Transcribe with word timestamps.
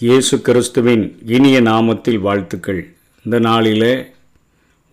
இயேசு 0.00 0.40
கிறிஸ்துவின் 0.40 1.02
இனிய 1.26 1.60
நாமத்தில் 1.60 2.18
வாழ்த்துக்கள். 2.18 2.80
இந்த 3.24 3.38
நாளிலே 3.38 3.92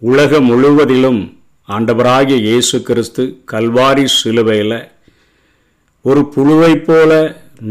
உலகம் 0.02 0.44
முழுவதிலும் 0.44 1.22
ஆண்டவராகிய 1.70 2.38
இயேசு 2.40 2.82
கிறிஸ்து 2.82 3.24
கல்வாரி 3.52 4.06
சிலுவையில் 4.06 4.78
ஒரு 6.06 6.22
புழுவைப் 6.36 6.86
போல 6.86 7.12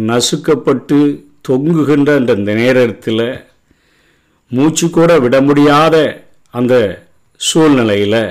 நசுக்கப்பட்டு 0.09 0.99
தொங்குகின்ற 1.49 2.11
அந்த 2.17 2.53
நேரத்தில் 2.53 3.25
மூச்சு 4.51 4.91
கூட 4.91 5.19
விட 5.19 5.41
முடியாத 5.41 5.97
அந்த 6.55 6.75
சூழ்நிலையில் 7.41 8.23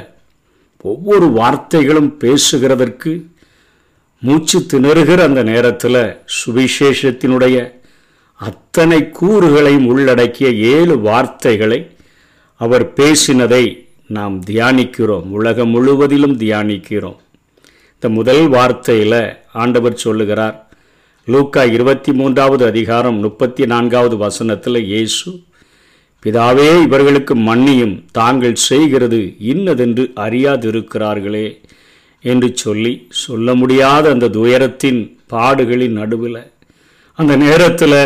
ஒவ்வொரு 0.85 1.25
வார்த்தைகளும் 1.31 2.11
பேசுகிறதற்கு 2.23 3.11
மூச்சு 4.23 4.59
திணறுகிற 4.71 5.19
அந்த 5.23 5.43
நேரத்தில் 5.43 6.01
சுவிசேஷத்தினுடைய 6.39 7.57
அத்தனை 8.39 8.99
கூறுகளையும் 9.19 9.87
உள்ளடக்கிய 9.91 10.49
ஏழு 10.73 10.95
வார்த்தைகளை 10.99 11.79
அவர் 12.61 12.85
பேசினதை 12.99 13.63
நாம் 14.17 14.35
தியானிக்கிறோம். 14.49 15.27
உலகம் 15.37 15.69
முழுவதிலும் 15.69 16.37
தியானிக்கிறோம். 16.43 17.19
இந்த 17.93 18.09
முதல் 18.09 18.43
வார்த்தையில் 18.47 19.21
ஆண்டவர் 19.61 20.01
சொல்லுகிறார் 20.03 20.57
லூக்கா 21.27 21.63
இருபத்தி 21.75 22.11
மூன்றாவது 22.13 22.63
அதிகாரம் 22.65 23.17
முப்பத்தி 23.19 23.65
நான்காவது 23.65 24.17
வசனத்தில் 24.17 24.79
இயேசு 24.91 25.31
பிதாவே 26.25 26.69
இவர்களுக்கு 26.85 27.35
மன்னியும். 27.35 27.95
தாங்கள் 28.11 28.55
செய்கிறது 28.69 29.19
இன்னதென்று 29.51 30.05
அறியாதிருக்கிறார்களே 30.25 31.47
என்று 32.23 32.49
சொல்லி 32.55 32.93
சொல்ல 33.09 33.55
முடியாத 33.55 34.09
அந்த 34.09 34.31
துயரத்தின் 34.37 35.01
பாடுகளின் 35.33 35.97
நடுவில் 35.99 36.41
அந்த 37.19 37.35
நேரத்தில் 37.35 37.99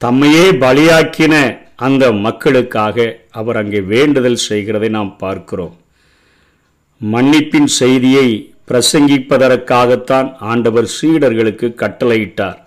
தம்மையே 0.00 0.46
பலியாக்கின 0.62 1.34
அந்த 1.74 2.12
மக்களுக்காக 2.12 3.06
அவர் 3.30 3.56
அங்கே 3.56 3.80
வேண்டுதல் 3.80 4.44
செய்கிறதை 4.48 4.88
நாம் 4.88 5.16
பார்க்கிறோம். 5.16 5.76
மன்னிப்பின் 7.02 7.70
செய்தியை 7.80 8.28
பிரசங்கிப்பதற்காகத்தான் 8.70 10.28
ஆண்டவர் 10.40 10.88
சீடர்களுக்கு 11.00 11.74
கட்டளையிட்டார். 11.82 12.58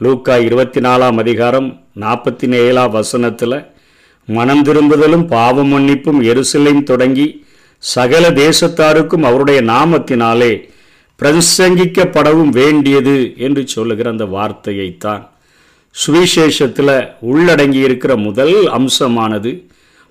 லூக்கா 0.00 0.36
இருபத்தி 0.36 0.80
நாலாம் 0.80 1.16
அதிகாரம் 1.16 1.68
நாற்பத்தி 2.00 2.46
ஏழாம் 2.54 2.90
வசனத்தில் 2.90 3.58
மனம் 4.28 4.62
திரும்புதலும் 4.62 5.26
பாவ 5.26 5.64
மன்னிப்பும் 5.64 6.20
எருசலையும் 6.22 6.82
தொடங்கி 6.82 7.44
சகல 7.82 8.30
தேசத்தாருக்கும் 8.30 9.22
அவருடைய 9.22 9.60
நாமத்தினாலே 9.62 10.52
பிரசங்கிக்கப்படவும் 11.20 12.52
வேண்டியது 12.60 13.16
என்று 13.36 13.68
சொல்லுகிற 13.68 14.10
அந்த 14.10 14.24
வார்த்தையைத்தான் 14.24 15.24
சுவிசேஷத்தில் 16.04 17.08
உள்ளடங்கி 17.20 17.80
இருக்கிற 17.82 18.16
முதல் 18.16 18.68
அம்சமானது 18.68 19.68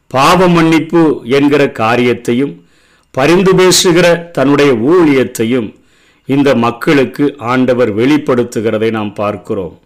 பாவ 0.07 0.47
மன்னிப்பு 0.47 1.21
என்கிற 1.25 1.71
காரியத்தையும் 1.71 2.65
பரிந்து 3.11 3.55
பேசுகிற 3.55 4.15
தன்னுடைய 4.15 4.73
ஊழியத்தையும் 4.73 5.75
இந்த 6.25 6.55
மக்களுக்கு 6.55 7.35
ஆண்டவர் 7.37 7.97
வெளிப்படுத்துகிறதை 7.97 8.91
நாம் 8.91 9.13
பார்க்கிறோம். 9.13 9.79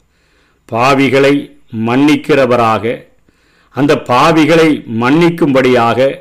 பாவிகளை 0.72 1.62
மன்னிக்கிறவராக 1.86 3.08
அந்த 3.72 3.96
பாவிகளை 3.96 4.86
மன்னிக்கும்படியாக 5.02 6.16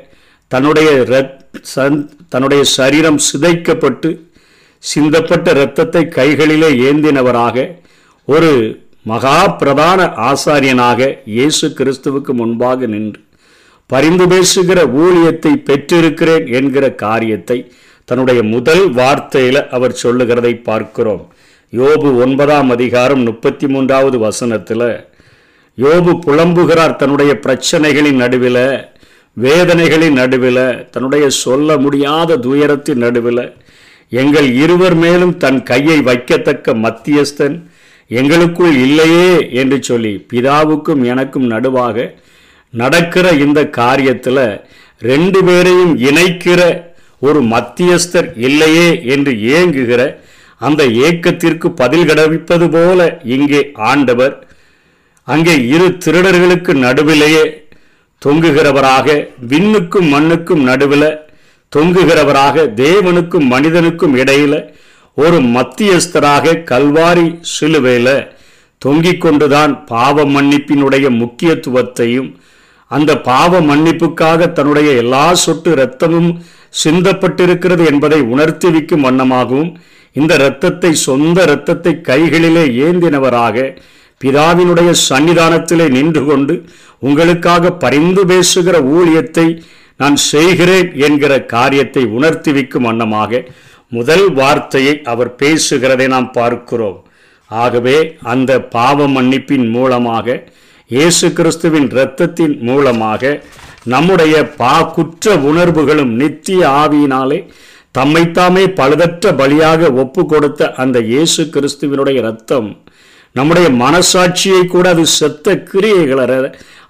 தன்னுடைய 0.47 1.03
ரத் 1.03 1.61
சந் 1.75 2.09
தன்னுடைய 2.29 2.63
சரீரம் 2.63 3.19
சிதைக்கப்பட்டு 3.33 4.19
சிந்தப்பட்ட 4.95 5.49
இரத்தத்தை 5.49 6.07
கைகளிலே 6.07 6.69
ஏந்தினவராக 6.69 7.79
ஒரு 8.25 8.51
மகா 9.09 9.37
பிரதான 9.59 9.99
ஆசாரியனாக 10.29 11.09
இயேசு 11.35 11.67
கிறிஸ்துவுக்கு 11.77 12.31
முன்பாக 12.39 12.87
நின்று 12.93 13.21
பரிந்து 13.89 14.25
பேசுகிற 14.33 14.79
ஊழியத்தை 15.03 15.53
பெற்றிருக்கிறேன் 15.67 16.47
என்கிற 16.59 16.85
காரியத்தை 17.03 17.57
தன்னுடைய 18.09 18.39
முதல் 18.53 18.83
வார்த்தையில் 18.99 19.61
அவர் 19.75 19.99
சொல்லுகிறதை 20.01 20.53
பார்க்கிறோம். 20.69 21.23
யோபு 21.73 22.09
ஒன்பதாம் 22.23 22.69
அதிகாரம் 22.75 23.23
முப்பத்தி 23.29 23.67
மூன்றாவது 23.73 24.17
வசனத்தில் 24.27 24.87
யோபு 25.77 26.13
புலம்புகிறார் 26.25 26.95
தன்னுடைய 27.01 27.31
பிரச்சனைகளின் 27.45 28.21
நடுவில் 28.23 28.63
வேதனைகளின் 29.37 30.17
நடுவில் 30.21 30.63
தன்னுடைய 30.93 31.25
சொல்ல 31.43 31.77
முடியாத 31.83 32.37
துயரத்தின் 32.45 33.03
நடுவில். 33.05 33.45
எங்கள் 34.21 34.49
இருவர் 34.63 34.97
மேலும் 35.03 35.35
தன் 35.43 35.59
கையை 35.63 35.99
வைக்கத்தக்க 36.09 36.73
மத்தியஸ்தன் 36.85 37.57
எங்களுக்குள் 38.11 38.75
இல்லையே 38.79 39.31
என்று 39.53 39.77
சொல்லி 39.83 40.13
பிதாவுக்கும் 40.31 41.01
எனக்கும் 41.03 41.47
நடுவாக 41.47 42.07
நடக்கிற 42.73 43.25
இந்த 43.37 43.59
காரியத்தில் 43.77 44.43
ரெண்டு 45.01 45.39
பேரையும் 45.43 45.93
இணைக்கிற 46.01 46.61
ஒரு 47.21 47.39
மத்தியஸ்தர் 47.45 48.27
இல்லையே 48.39 48.89
என்று 49.09 49.31
ஏங்குகிற 49.53 50.01
அந்த 50.61 50.81
ஏக்கத்திற்கு 51.01 51.67
பதில் 51.73 52.07
கடவிப்பது 52.09 52.65
போல 52.69 53.01
இங்கே 53.29 53.61
ஆண்டவர் 53.83 54.35
அங்கே 55.27 55.55
இரு 55.67 55.87
திருடர்களுக்கு 55.97 56.71
நடுவிலேயே 56.77 57.43
தொங்குகிறவராக 58.21 59.07
விண்ணுக்கும் 59.47 60.07
மண்ணுக்கும் 60.09 60.63
நடுவில் 60.63 61.09
தொங்குகிறவராக 61.71 62.65
தேவனுக்கும் 62.75 63.47
மனிதனுக்கும் 63.47 64.15
இடையில 64.15 64.55
ஒரு 65.17 65.39
மத்தியஸ்தராக 65.53 66.53
கல்வாரி 66.69 67.27
சிலுவையில் 67.53 68.15
தொங்கிக் 68.81 69.21
கொண்டுதான் 69.21 69.73
பாவ 69.85 70.25
மன்னிப்பினுடைய 70.25 71.05
முக்கியத்துவத்தையும் 71.17 72.29
அந்த 72.91 73.11
பாவ 73.21 73.61
மன்னிப்புக்காக 73.61 74.47
தன்னுடைய 74.51 74.89
எல்லா 74.95 75.25
சொட்டு 75.41 75.71
இரத்தமும் 75.71 76.29
சிந்தப்பட்டிருக்கிறது 76.73 77.83
என்பதை 77.85 78.19
உணர்த்தி 78.29 78.69
வைக்கும் 78.69 79.05
வண்ணமாகவும் 79.05 79.71
இந்த 80.15 80.33
இரத்தத்தை 80.35 80.91
சொந்த 81.03 81.37
இரத்தத்தை 81.43 81.93
கைகளிலே 82.01 82.65
ஏந்தினவராக 82.85 83.67
பிதாவினுடைய 84.21 84.89
சன்னிதானத்திலே 85.07 85.85
நின்று 85.89 86.23
கொண்டு 86.25 86.55
உங்களுக்காக 87.01 87.71
பரிந்து 87.83 88.23
பேசுகிற 88.25 88.77
ஊழியத்தை 88.93 89.47
நான் 89.99 90.17
செய்கிறேன் 90.25 90.89
என்கிற 90.99 91.33
காரியத்தை 91.45 92.03
உணர்த்தி 92.17 92.51
வைக்கும் 92.51 92.85
வண்ணமாக 92.85 93.41
முதல் 93.91 94.25
வார்த்தையை 94.33 94.95
அவர் 95.11 95.31
பேசுகிறதை 95.41 96.07
நாம் 96.07 96.29
பார்க்கிறோம். 96.31 96.97
ஆகவே 97.51 97.97
அந்த 98.33 98.51
பாவ 98.75 99.07
மன்னிப்பின் 99.07 99.67
மூலமாக 99.75 100.27
இயேசு 100.91 101.27
கிறிஸ்துவின் 101.37 101.89
இரத்தத்தின் 101.89 102.55
மூலமாக 102.67 103.31
நம்முடைய 103.93 104.35
பா 104.61 104.75
குற்ற 104.95 105.35
உணர்வுகளும் 105.49 106.13
நித்திய 106.21 106.61
ஆவியினாலே 106.81 107.39
தம்மைத்தாமே 107.97 108.63
பழுதற்ற 108.79 109.31
பலியாக 109.41 109.91
ஒப்பு 110.03 110.23
கொடுத்த 110.25 110.71
அந்த 110.83 110.97
இயேசு 111.11 111.43
கிறிஸ்துவினுடைய 111.55 112.17
இரத்தம் 112.23 112.69
நம்முடைய 113.35 113.67
மனசாட்சியை 113.83 114.61
கூட 114.65 114.85
அது 114.89 115.05
செத்த 115.19 115.55
கிரியைகள 115.71 116.21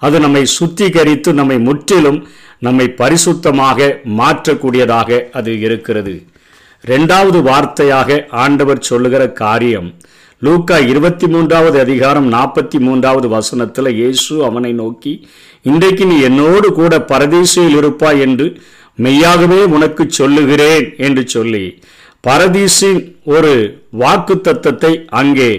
அது 0.07 0.17
நம்மை 0.25 0.43
சுத்திகரித்து 0.57 1.29
நம்மை 1.39 1.57
முற்றிலும் 1.59 2.19
நம்மை 2.67 2.85
பரிசுத்தமாக 3.01 3.89
மாற்றக்கூடியதாக 4.19 5.19
அது 5.31 5.51
இருக்கிறது. 5.59 6.13
ரெண்டாவது 6.83 7.39
வார்த்தையாக 7.41 8.25
ஆண்டவர் 8.35 8.79
சொல்லுகிற 8.79 9.31
காரியம் 9.33 9.89
லூக்கா 10.41 10.77
இருபத்தி 10.85 11.27
மூன்றாவது 11.27 11.79
அதிகாரம் 11.79 12.33
நாற்பத்தி 12.33 12.79
மூன்றாவது 12.79 13.27
வசனத்தில் 13.29 13.89
இயேசு 13.95 14.43
அவனை 14.43 14.73
நோக்கி 14.73 15.13
இன்றைக்கு 15.61 16.05
நீ 16.05 16.17
என்னோடு 16.21 16.71
கூட 16.71 16.99
பரதீசையில் 16.99 17.75
இருப்பாய் 17.75 18.19
என்று 18.19 18.47
மெய்யாகவே 18.97 19.63
உனக்கு 19.67 20.09
சொல்லுகிறேன் 20.09 20.95
என்று 20.97 21.27
சொல்லி 21.27 21.65
பரதீசின் 22.27 23.01
ஒரு 23.25 23.53
வாக்கு 23.91 24.35
தத்தத்தை 24.43 24.93
அங்கே 25.07 25.51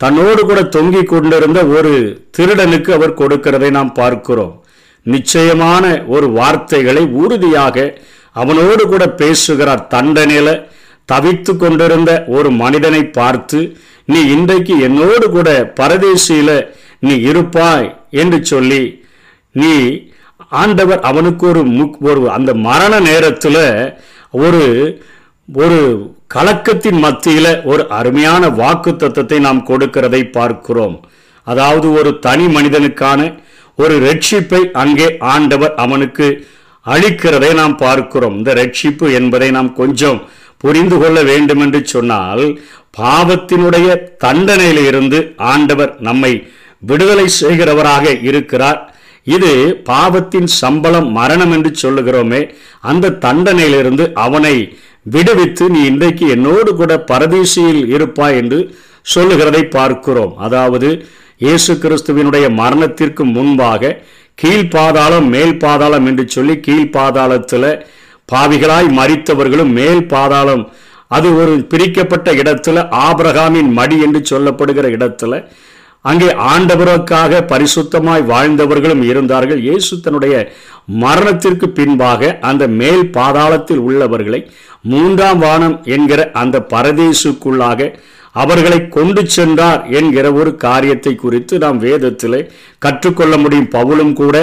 தன்னோடு 0.00 0.42
கூட 0.46 0.62
தொங்கிக் 0.62 1.08
கொண்டிருந்த 1.08 1.64
ஒரு 1.66 1.92
திருடனுக்கு 2.36 2.92
அவர் 2.92 3.14
கொடுக்கிறதை 3.14 3.70
நாம் 3.70 3.92
பார்க்கிறோம். 3.92 4.52
நிச்சயமான 5.06 6.04
ஒரு 6.06 6.30
வார்த்தைகளை 6.30 7.02
உறுதியாக 7.02 7.76
அவனோடு 8.40 8.82
கூட 8.86 9.04
பேசுகிறார் 9.20 9.84
தண்டனையில். 9.94 10.54
தவித்து 11.08 11.52
கொண்டிருந்த 11.56 12.12
ஒரு 12.36 12.48
மனிதனை 12.62 13.02
பார்த்து 13.18 13.60
நீ 14.12 14.20
இன்றைக்கு 14.34 14.74
என்னோடு 14.86 15.26
கூட 15.36 15.48
பரதேசியில 15.80 16.50
நீ 17.06 17.14
இருப்பாய் 17.30 17.88
என்று 18.22 18.38
சொல்லி 18.50 18.82
நீ 19.54 19.74
ஆண்டவர் 20.60 21.00
அவனுக்கு 21.10 21.44
ஒரு 21.52 21.62
முக் 21.78 21.96
ஒரு 22.08 22.20
அந்த 22.36 22.50
மரண 22.66 22.94
நேரத்தில் 23.08 23.64
ஒரு 24.44 24.62
ஒரு 25.48 25.78
கலக்கத்தின் 26.34 26.98
மத்தியில் 27.04 27.52
ஒரு 27.70 27.82
அருமையான 27.98 28.48
வாக்கு 28.60 28.90
தத்துவத்தை 28.96 29.38
நாம் 29.46 29.60
கொடுக்கிறதை 29.66 30.22
பார்க்கிறோம். 30.30 30.96
அதாவது 31.46 31.86
ஒரு 31.98 32.10
தனி 32.26 32.46
மனிதனுக்கான 32.56 33.20
ஒரு 33.78 33.94
ரட்சிப்பை 34.06 34.62
அங்கே 34.82 35.08
ஆண்டவர் 35.34 35.74
அவனுக்கு 35.84 36.26
அழிக்கிறதை 36.92 37.50
நாம் 37.60 37.76
பார்க்கிறோம். 37.84 38.36
இந்த 38.38 38.50
ரட்சிப்பு 38.60 39.06
என்பதை 39.18 39.48
நாம் 39.56 39.70
கொஞ்சம் 39.80 40.20
புரிந்து 40.62 40.96
கொள்ள 41.00 41.18
வேண்டும் 41.30 41.60
என்று 41.64 41.80
சொன்னால் 41.94 42.44
பாவத்தினுடைய 42.98 43.88
தண்டனையிலிருந்து 44.24 45.18
ஆண்டவர் 45.52 45.92
நம்மை 46.08 46.32
விடுதலை 46.90 47.26
செய்கிறவராக 47.40 48.04
இருக்கிறார். 48.28 48.80
இது 49.26 49.52
பாவத்தின் 49.90 50.48
சம்பளம் 50.60 51.08
மரணம் 51.18 51.52
என்று 51.56 51.70
சொல்லுகிறோமே 51.82 52.42
அந்த 52.90 53.14
தண்டனையிலிருந்து 53.24 54.04
அவனை 54.24 54.56
விடுவித்து 55.14 55.64
நீ 55.74 55.80
இன்றைக்கு 55.90 56.24
என்னோடு 56.34 56.70
கூட 56.80 56.92
பரதேசியில் 57.10 57.82
இருப்பாய் 57.96 58.38
என்று 58.40 58.58
சொல்லுகிறதை 59.14 59.62
பார்க்கிறோம். 59.76 60.32
அதாவது 60.46 60.88
இயேசு 61.44 61.72
கிறிஸ்துவினுடைய 61.82 62.46
மரணத்திற்கு 62.60 63.24
முன்பாக 63.36 63.92
கீழ்பாதாளம் 64.38 65.28
மேல் 65.28 65.56
பாதாளம் 65.56 66.06
என்று 66.06 66.28
சொல்லி 66.28 66.54
கீழ்பாதாளத்தில் 66.56 67.70
பாவிகளாய் 68.28 68.88
மறித்தவர்களும் 68.96 69.72
மேல் 69.72 70.06
பாதாளம் 70.06 70.64
அது 71.10 71.36
ஒரு 71.36 71.66
பிரிக்கப்பட்ட 71.68 72.32
இடத்துல 72.32 72.78
ஆபிரகாமின் 73.00 73.70
மடி 73.70 74.00
என்று 74.00 74.20
சொல்லப்படுகிற 74.30 74.86
இடத்துல 74.88 75.34
அங்கே 76.04 76.26
ஆண்டவருக்காக 76.48 77.40
பரிசுத்தமாய் 77.48 78.22
வாழ்ந்தவர்களும் 78.24 79.02
இருந்தார்கள். 79.02 79.60
இயேசு 79.60 80.00
தன்னுடைய 80.00 80.34
மரணத்திற்கு 80.86 81.68
பின்பாக 81.68 82.38
அந்த 82.40 82.66
மேல் 82.80 83.10
பாதாளத்தில் 83.10 83.82
உள்ளவர்களை 83.88 84.40
மூன்றாம் 84.82 85.38
வானம் 85.38 85.82
என்கிற 85.86 86.30
அந்த 86.32 86.66
பரதேசுக்குள்ளாக 86.70 87.90
அவர்களை 88.42 88.78
கொண்டு 88.96 89.22
சென்றார் 89.36 89.82
என்கிற 89.98 90.26
ஒரு 90.40 90.50
காரியத்தை 90.66 91.12
குறித்து 91.22 91.54
நாம் 91.64 91.78
வேதத்திலே 91.86 92.40
கற்றுக்கொள்ள 92.86 93.34
முடியும். 93.44 93.72
பவுலும் 93.76 94.12
கூட 94.20 94.36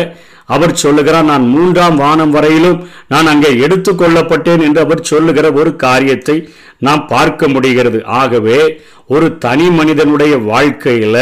அவர் 0.56 0.74
சொல்லுகிறார் 0.82 1.30
நான் 1.30 1.46
மூன்றாம் 1.54 1.98
வானம் 2.04 2.34
வரையிலும் 2.36 2.80
நான் 3.14 3.30
அங்கே 3.34 3.52
எடுத்துக்கொள்ளப்பட்டேன் 3.66 4.64
என்று 4.68 4.80
அவர் 4.86 5.08
சொல்லுகிற 5.12 5.46
ஒரு 5.62 5.72
காரியத்தை 5.86 6.38
நாம் 6.88 7.04
பார்க்க 7.14 7.48
முடிகிறது. 7.56 8.00
ஆகவே 8.22 8.60
ஒரு 9.16 9.28
தனி 9.46 9.68
மனிதனுடைய 9.80 10.36
வாழ்க்கையில 10.52 11.18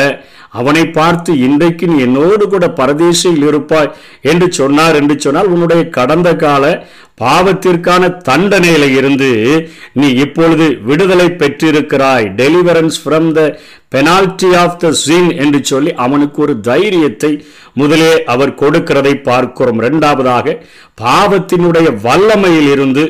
அவனை 0.53 0.83
பார்த்து 0.97 1.31
இன்றைக்கு 1.47 1.85
நீ 1.87 1.97
என்னோடு 2.07 2.45
கூட 2.47 2.65
பரதேசியில் 2.79 3.45
இருப்பாய் 3.49 3.93
என்று 4.31 4.47
சொன்னார் 4.59 4.97
என்று 4.99 5.15
சொன்னால் 5.19 5.51
உன்னுடைய 5.53 5.83
கடந்த 5.97 6.29
கால 6.43 6.63
பாவத்திற்கான 7.21 8.03
தண்டனையில 8.27 8.85
இருந்து 8.97 9.29
நீ 9.93 10.07
இப்பொழுது 10.23 10.65
விடுதலை 10.81 11.27
பெற்றிருக்கிறாய். 11.41 12.25
Deliverance 12.39 12.97
from 13.03 13.29
the 13.31 13.41
penalty 13.89 14.49
of 14.61 14.79
the 14.79 14.91
sin 15.03 15.29
என்று 15.43 15.59
சொல்லி 15.71 15.91
அவனுக்கு 16.05 16.41
ஒரு 16.41 16.55
தைரியத்தை 16.69 17.31
முதலே 17.73 18.13
அவர் 18.33 18.53
கொடுக்கிறதை 18.61 19.13
பார்க்கிறோம். 19.29 19.79
இரண்டாவதாக 19.83 20.55
பாவத்தினுடைய 21.01 21.89
வல்லமையில் 22.05 22.71
இருந்து 22.71 23.05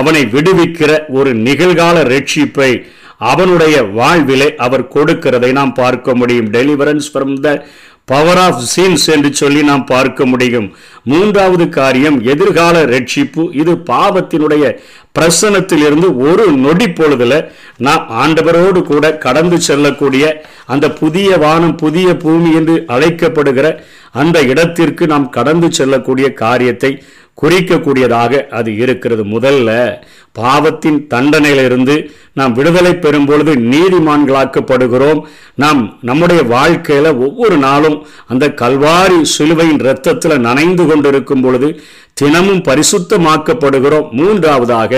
அவனை 0.00 0.22
விடுவிக்கிற 0.34 0.92
ஒரு 1.18 1.30
நிகழ்கால 1.46 1.96
ரட்சிப்பை 2.14 2.72
அவனுடைய 3.20 3.76
வாழ்விலே 3.98 4.48
அவர் 4.56 4.90
கொடுக்கிறதை 4.94 5.52
நாம் 5.52 5.74
பார்க்க 5.74 6.14
முடியும். 6.14 6.50
Deliverance 6.50 7.08
from 7.12 7.36
the 7.40 7.66
power 8.04 8.38
of 8.38 8.60
sins 8.74 9.06
என்று 9.14 9.30
சொல்லி 9.34 9.62
நாம் 9.62 9.84
பார்க்க 9.84 10.26
முடியும். 10.26 10.68
மூன்றாவது 11.02 11.68
காரியம் 11.68 12.18
எதிர்கால 12.32 12.84
ரட்சிப்பு. 12.84 13.42
இது 13.52 13.72
பாவத்தினுடைய 13.90 14.64
பிரசனத்திலிருந்து 15.18 16.08
ஒரு 16.28 16.44
நொடி 16.64 16.86
பொழுதுல 16.86 17.34
நாம் 17.86 18.04
ஆண்டவரோடு 18.22 18.82
கூட 18.82 19.04
கடந்து 19.26 19.60
செல்லக்கூடிய 19.60 20.24
அந்த 20.66 20.86
புதிய 20.90 21.36
வானம் 21.36 21.76
புதிய 21.76 22.08
பூமி 22.16 22.54
என்று 22.54 22.84
அழைக்கப்படுகிற 22.88 23.66
அந்த 24.12 24.38
இடத்திற்கு 24.42 25.06
நாம் 25.06 25.28
கடந்து 25.30 25.72
செல்லக்கூடிய 25.72 26.32
காரியத்தை 26.44 26.92
குறிக்கக்கூடியதாக 27.42 28.40
அது 28.58 28.70
இருக்கிறது. 28.76 29.24
முதல்ல 29.24 29.70
பாவத்தின் 30.32 30.98
தண்டனையிலிருந்து 31.14 31.94
நாம் 32.38 32.52
விடுதலை 32.52 32.92
பெறும் 32.94 33.26
பொழுது 33.26 33.52
நீதிமான்களாக்கப்படுகிறோம். 33.72 35.20
நாம் 35.62 35.80
நம்முடைய 36.00 36.42
வாழ்க்கையில் 36.42 37.10
ஒவ்வொரு 37.26 37.56
நாளும் 37.56 37.96
அந்த 38.26 38.48
கல்வாரி 38.62 39.18
சிலுவையின் 39.34 39.80
இரத்தத்தில் 39.84 40.44
நனைந்து 40.48 40.86
கொண்டிருக்கும் 40.86 41.40
பொழுது 41.40 41.70
தினமும் 42.14 42.62
பரிசுத்தமாக்கப்படுகிறோம். 42.68 44.06
மூன்றாவதாக 44.10 44.92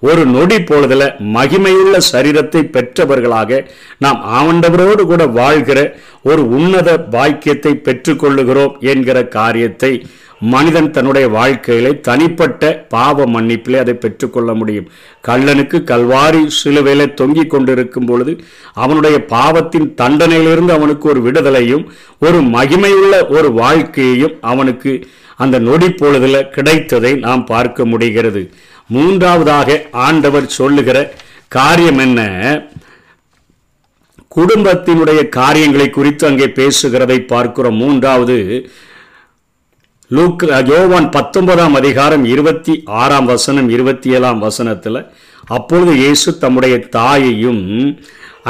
ஒரு 0.00 0.24
நொடி 0.26 0.58
பொழுதுல 0.70 1.02
மகிமையுள்ள 1.36 1.96
சரீரத்தை 2.12 2.62
பெற்றவர்களாக 2.76 3.60
நாம் 3.98 4.20
ஆண்டவரோடு 4.40 5.04
கூட 5.12 5.26
வாழ்கிற 5.40 5.80
ஒரு 6.22 6.42
உன்னத 6.48 6.90
பாக்கியத்தை 7.14 7.72
பெற்றுக்கொள்ளுகிறோம் 7.88 8.74
என்கிற 8.92 9.18
காரியத்தை 9.38 9.92
மனிதன் 10.40 10.90
தன்னுடைய 10.90 11.28
வாழ்க்கையிலே 11.28 12.00
தனிப்பட்ட 12.00 12.86
பாவ 12.88 13.24
மன்னிப்பிலே 13.24 13.78
அதை 13.78 13.94
பெற்றுக்கொள்ள 13.94 14.54
முடியும். 14.54 14.90
கள்ளனுக்கு 15.28 15.78
கல்வாரி 15.84 16.50
சிலுவையிலே 16.64 17.14
தொங்கிக் 17.14 17.50
கொண்டிருக்கும் 17.50 18.04
பொழுது 18.04 18.44
அவனுடைய 18.72 19.24
பாவத்தின் 19.24 19.94
தண்டனையிலிருந்து 20.00 20.72
அவனுக்கு 20.72 21.08
ஒரு 21.08 21.22
விடுதலையும் 21.22 21.86
ஒரு 22.20 22.40
மகிமையுள்ள 22.40 23.28
ஒரு 23.28 23.52
வாழ்க்கையையும் 23.52 24.38
அவனுக்கு 24.40 25.08
அந்த 25.36 25.58
நொடி 25.58 25.86
பொழுதுல 25.86 26.48
கிடைத்ததை 26.48 27.14
நாம் 27.14 27.44
பார்க்க 27.44 27.84
முடிகிறது. 27.84 28.50
மூன்றாவதாக 28.88 29.82
ஆண்டவர் 29.90 30.46
சொல்லுகிற 30.46 31.14
காரியம் 31.48 31.98
என்ன? 31.98 32.20
குடும்பத்தினுடைய 34.36 35.28
காரியங்களை 35.28 35.90
குறித்து 35.90 36.26
அங்கே 36.26 36.46
பேசுகிறதை 36.46 37.18
பார்க்கிறோம். 37.18 37.74
மூன்றாவது 37.74 38.70
லூக் 40.10 40.42
யோவான் 40.70 41.06
பத்தொன்பதாம் 41.14 41.76
அதிகாரம் 41.78 42.24
இருபத்தி 42.32 42.74
ஆறாம் 42.98 43.28
வசனம் 43.30 43.68
இருபத்தி 43.68 44.08
ஏழாம் 44.16 44.40
வசனத்தில் 44.44 44.98
அப்பொழுது 45.56 45.92
இயேசு 46.02 46.28
தம்முடைய 46.42 46.74
தாயையும் 46.96 47.64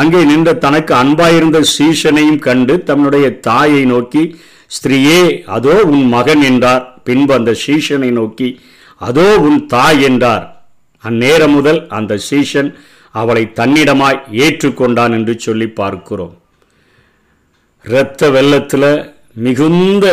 அங்கே 0.00 0.20
நின்ற 0.24 0.52
தனக்கு 0.64 0.92
அன்பாயிருந்த 0.94 1.60
சீஷனையும் 1.76 2.38
கண்டு 2.38 2.74
தன்னுடைய 2.90 3.26
தாயை 3.48 3.82
நோக்கி 3.92 4.22
ஸ்திரீயே 4.76 5.22
அதோ 5.56 5.76
உன் 5.92 6.04
மகன் 6.16 6.44
என்றார். 6.50 6.84
பின்பு 7.08 7.34
அந்த 7.38 7.54
சீஷனை 7.64 8.10
நோக்கி 8.20 8.48
அதோ 9.08 9.26
உன் 9.46 9.58
தாய் 9.66 10.00
என்றார். 10.10 10.44
அந்நேரம் 11.04 11.56
முதல் 11.58 11.80
அந்த 11.98 12.20
சீஷன் 12.28 12.70
அவளை 13.14 13.44
தன்னிடமாய் 13.60 14.22
ஏற்றுக்கொண்டான் 14.44 15.12
என்று 15.12 15.36
சொல்லி 15.38 15.70
பார்க்கிறோம். 15.82 16.34
இரத்த 17.84 18.30
வெள்ளத்தில் 18.38 18.90
மிகுந்த 19.46 20.06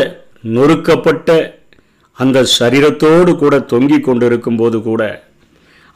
நொறுக்கப்பட்ட 0.56 1.30
அந்த 2.18 2.46
சரீரத்தோடு 2.60 3.32
கூட 3.36 3.60
தொங்கிக் 3.60 4.04
கொண்டிருக்கும் 4.04 4.56
போது 4.56 4.82
கூட 4.82 5.02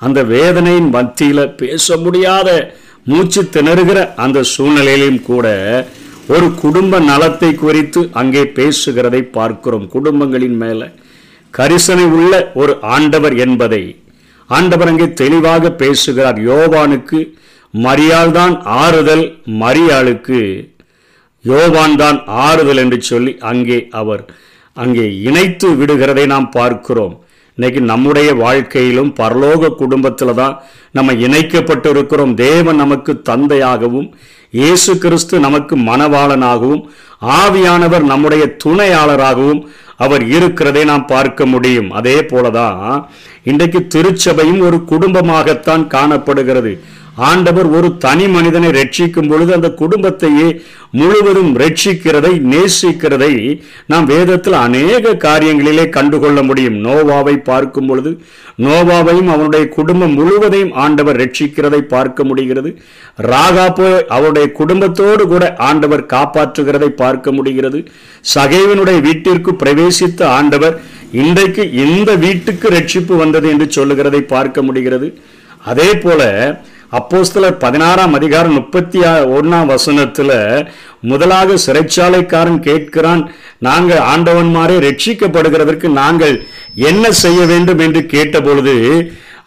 அந்த 0.01 0.23
வேதனையின் 0.23 0.89
மத்தியில் 0.89 1.53
பேச 1.55 1.97
முடியாத 1.97 2.49
மூச்சு 3.03 3.41
திணறுகிற 3.55 3.99
அந்த 4.15 4.43
சூழ்நிலையிலும் 4.43 5.21
கூட 5.21 5.47
ஒரு 6.27 6.47
குடும்ப 6.53 6.99
நலத்தை 6.99 7.55
குறித்து 7.55 8.09
அங்கே 8.11 8.43
பேசுகிறதை 8.43 9.21
பார்க்கிறோம். 9.37 9.85
குடும்பங்களின் 9.89 10.57
மேலே 10.57 10.87
கரிசனை 11.53 12.05
உள்ள 12.17 12.51
ஒரு 12.53 12.73
ஆண்டவர் 12.95 13.35
என்பதை 13.37 13.83
ஆண்டவர் 14.49 14.87
அங்கே 14.87 15.13
தெளிவாக 15.13 15.71
பேசுகிறார். 15.71 16.39
யோவானுக்கு 16.49 17.19
மரியாள் 17.73 18.31
தான் 18.31 18.61
ஆறுதல் 18.61 19.25
மரியாளுக்கு. 19.61 20.41
யோவான் 21.45 21.95
தான் 22.01 22.17
ஆறுதல் 22.45 22.81
என்று 22.83 22.99
சொல்லி 23.11 23.33
அங்கே 23.51 23.79
அவர் 24.01 24.23
அங்கே 24.77 25.05
இணைத்து 25.27 25.67
விடுகிறதை 25.79 26.25
நாம் 26.33 26.49
பார்க்கிறோம். 26.57 27.15
இன்னைக்கு 27.57 27.81
நம்முடைய 27.91 28.29
வாழ்க்கையிலும் 28.43 29.11
பரலோக 29.19 29.69
குடும்பத்தில் 29.81 30.39
தான் 30.41 30.55
நம்ம 30.97 31.13
இணைக்கப்பட்டு 31.27 31.89
இருக்கிறோம் 31.93 32.33
தேவன் 32.45 32.81
நமக்கு 32.83 33.13
தந்தையாகவும் 33.29 34.09
இயேசு 34.59 34.91
கிறிஸ்து 35.03 35.35
நமக்கு 35.45 35.75
மணவாளனாகவும் 35.89 36.83
ஆவியானவர் 37.39 38.05
நம்முடைய 38.11 38.43
துணையாளராகவும் 38.63 39.61
அவர் 40.05 40.23
இருக்கிறதை 40.35 40.83
நாம் 40.91 41.09
பார்க்க 41.13 41.45
முடியும். 41.53 41.89
அதே 41.99 42.17
போலதான் 42.31 42.81
இன்றைக்கு 43.51 43.79
திருச்சபையும் 43.93 44.61
ஒரு 44.67 44.77
குடும்பமாகத்தான் 44.91 45.83
காணப்படுகிறது. 45.95 46.73
ஆண்டவர் 47.25 47.67
ஒரு 47.77 47.87
தனி 47.97 48.25
மனிதனை 48.27 48.69
ரட்சிக்கும் 48.77 49.29
பொழுது 49.29 49.51
அந்த 49.53 49.69
குடும்பத்தையே 49.81 50.47
முழுவதும் 50.99 51.51
ரட்சிக்கிறதை 51.61 52.31
நேசிக்கிறதை 52.51 53.31
நாம் 53.91 54.05
வேதத்தில் 54.05 54.57
அநேக 54.65 55.13
காரியங்களிலே 55.25 55.85
கண்டுகொள்ள 55.95 56.41
முடியும். 56.43 56.77
நோவாவை 56.85 57.35
பார்க்கும் 57.49 57.87
பொழுது 57.89 58.11
நோவாவையும் 58.65 59.31
அவனுடைய 59.35 59.63
குடும்பம் 59.77 60.13
முழுவதையும் 60.13 60.73
ஆண்டவர் 60.83 61.19
ரட்சிக்கிறதை 61.23 61.81
பார்க்க 61.95 62.23
முடிகிறது. 62.23 62.71
ராகாப்போ 63.31 63.89
அவருடைய 64.17 64.47
குடும்பத்தோடு 64.59 65.25
கூட 65.27 65.55
ஆண்டவர் 65.69 66.05
காப்பாற்றுகிறதை 66.15 66.91
பார்க்க 67.03 67.31
முடிகிறது. 67.31 67.81
சகைவனுடைய 68.35 68.99
வீட்டிற்கு 69.07 69.53
பிரவேசித்த 69.63 70.21
ஆண்டவர் 70.37 70.77
இன்றைக்கு 71.23 71.63
இந்த 71.85 72.09
வீட்டுக்கு 72.25 72.69
ரட்சிப்பு 72.69 73.15
வந்தது 73.15 73.49
என்று 73.49 73.67
சொல்லுகிறதை 73.71 74.21
பார்க்க 74.35 74.61
முடிகிறது. 74.69 75.09
அதே 75.71 75.91
போல 76.01 76.21
அப்போஸ்தலர் 76.91 77.55
பதினாறாம் 77.63 78.13
அதிகாரம் 78.13 78.53
முப்பத்தி 78.53 78.99
ஒன்றாம் 79.37 79.71
வசனத்துல 79.73 80.31
முதலாக 81.01 81.57
சிறைச்சாலைக்காரன் 81.65 82.59
கேட்கிறான் 82.67 83.23
நாங்கள் 83.59 84.01
ஆண்டவன்மாரே 84.13 84.77
ரட்சிக்கப்படுகிறதற்கு 84.85 85.87
நாங்கள் 86.01 86.35
என்ன 86.75 87.11
செய்ய 87.11 87.45
வேண்டும்? 87.45 87.79
என்று 87.79 88.01
கேட்டபொழுது 88.13 88.75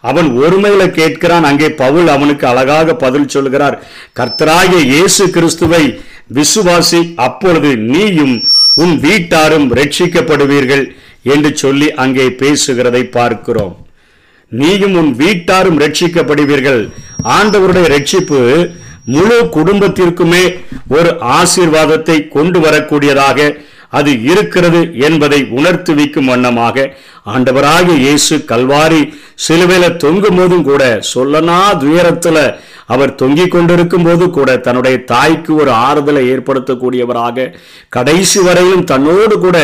அவன் 0.01 0.29
ஒருமையில 0.43 0.83
கேட்கிறான். 0.99 1.41
அங்கே 1.41 1.69
பவுல் 1.69 2.07
அவனுக்கு 2.07 2.47
அழகாக 2.47 2.95
பதில் 2.95 3.27
சொல்கிறார் 3.27 3.81
கர்த்தராகிய 4.19 4.81
இயேசு 4.93 5.29
கிறிஸ்துவை 5.29 5.83
விசுவாசி 6.33 7.13
அப்பொழுது 7.15 7.77
நீயும் 7.77 8.35
உன் 8.75 8.99
வீட்டாரும் 8.99 9.75
ரட்சிக்கப்படுவீர்கள் 9.75 10.95
என்று 11.23 11.57
சொல்லி 11.57 11.93
அங்கே 11.93 12.27
பேசுகிறதை 12.27 13.03
பார்க்கிறோம். 13.03 13.75
நீயும் 14.49 14.95
உன் 14.95 15.11
வீட்டாரும் 15.15 15.79
ரட்சிக்கப்படுவீர்கள். 15.79 16.81
ஆண்டவருடைய 17.37 17.87
ரட்சிப்பு 17.93 18.39
முழு 19.13 19.37
குடும்பத்திற்குமே 19.55 20.43
ஒரு 20.97 21.09
ஆசீர்வாதத்தை 21.39 22.27
கொண்டு 22.27 22.59
வரக்கூடியதாக 22.59 23.39
அது 23.89 24.11
இருக்கிறது 24.31 24.81
என்பதை 25.07 25.39
உணர்த்துவிக்கும் 25.59 26.29
வண்ணமாக 26.31 26.85
ஆண்டவராக 27.25 27.95
இயேசு 28.03 28.35
கல்வாரி 28.51 29.01
சிலுவையில 29.45 29.97
தொங்கும் 30.03 30.35
போதும் 30.35 30.63
கூட 30.63 30.83
சொல்லனா 31.13 31.57
துயரத்துல 31.83 32.37
அவர் 32.85 33.15
தொங்கிக் 33.15 33.51
கொண்டிருக்கும் 33.51 34.03
போது 34.03 34.29
கூட 34.29 34.57
தன்னுடைய 34.57 34.97
தாய்க்கு 35.03 35.55
ஒரு 35.55 35.71
ஆறுதலை 35.87 36.23
ஏற்படுத்தக்கூடியவராக 36.33 37.51
கடைசி 37.89 38.39
வரையிலும் 38.39 38.85
தன்னோடு 38.85 39.39
கூட 39.39 39.57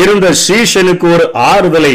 இருந்த 0.00 0.34
சீஷனுக்கு 0.46 1.08
ஒரு 1.14 1.30
ஆறுதலை 1.52 1.94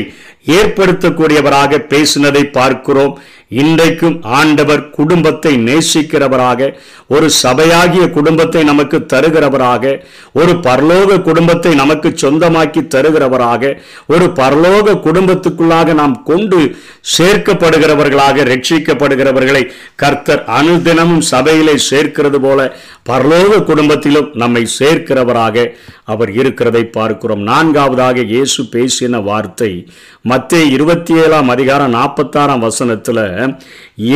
ஏற்படுத்தக்கூடியவராக 0.60 1.78
பேசினதை 1.90 2.44
பார்க்கிறோம். 2.52 3.20
இன்றைக்கும் 3.52 4.22
ஆண்டவர் 4.24 4.90
குடும்பத்தை 4.90 5.58
நேசிக்கிறவராக 5.58 6.74
ஒரு 7.08 7.30
சபையாகிய 7.44 8.10
குடும்பத்தை 8.10 8.64
நமக்கு 8.64 9.06
தருகிறவராக 9.14 10.04
ஒரு 10.34 10.52
பரலோக 10.52 11.22
குடும்பத்தை 11.22 11.76
நமக்கு 11.76 12.10
சொந்தமாக்கி 12.10 12.82
தருகிறவராக 12.88 13.82
ஒரு 14.08 14.26
பரலோக 14.26 14.96
குடும்பத்துக்குள்ளாக 15.08 15.94
நாம் 15.94 16.24
கொண்டு 16.24 16.76
சேர்க்கப்படுகிறவர்களாக 17.18 18.46
ரட்சிக்கப்படுகிறவர்களை 18.46 19.70
கர்த்தர் 19.96 20.44
அனுதினமும் 20.48 21.22
சபையிலே 21.22 21.78
சேர்க்கிறது 21.78 22.42
போல 22.42 22.76
பரலோக 23.10 23.64
குடும்பத்திலும் 23.64 24.30
நம்மை 24.34 24.68
சேர்க்கிறவராக 24.80 25.74
அவர் 26.04 26.32
இருக்கிறதை 26.32 26.84
பார்க்கிறோம். 26.84 27.42
நான்காவதாக 27.42 28.22
இயேசு 28.22 28.64
பேசின 28.64 29.24
வார்த்தை 29.24 29.88
மத்திய 30.22 30.64
இருபத்தி 30.64 31.14
ஏழாம் 31.16 31.50
அதிகாரம் 31.50 31.94
நாற்பத்தாறாம் 31.94 32.60
வசனத்தில் 32.60 33.41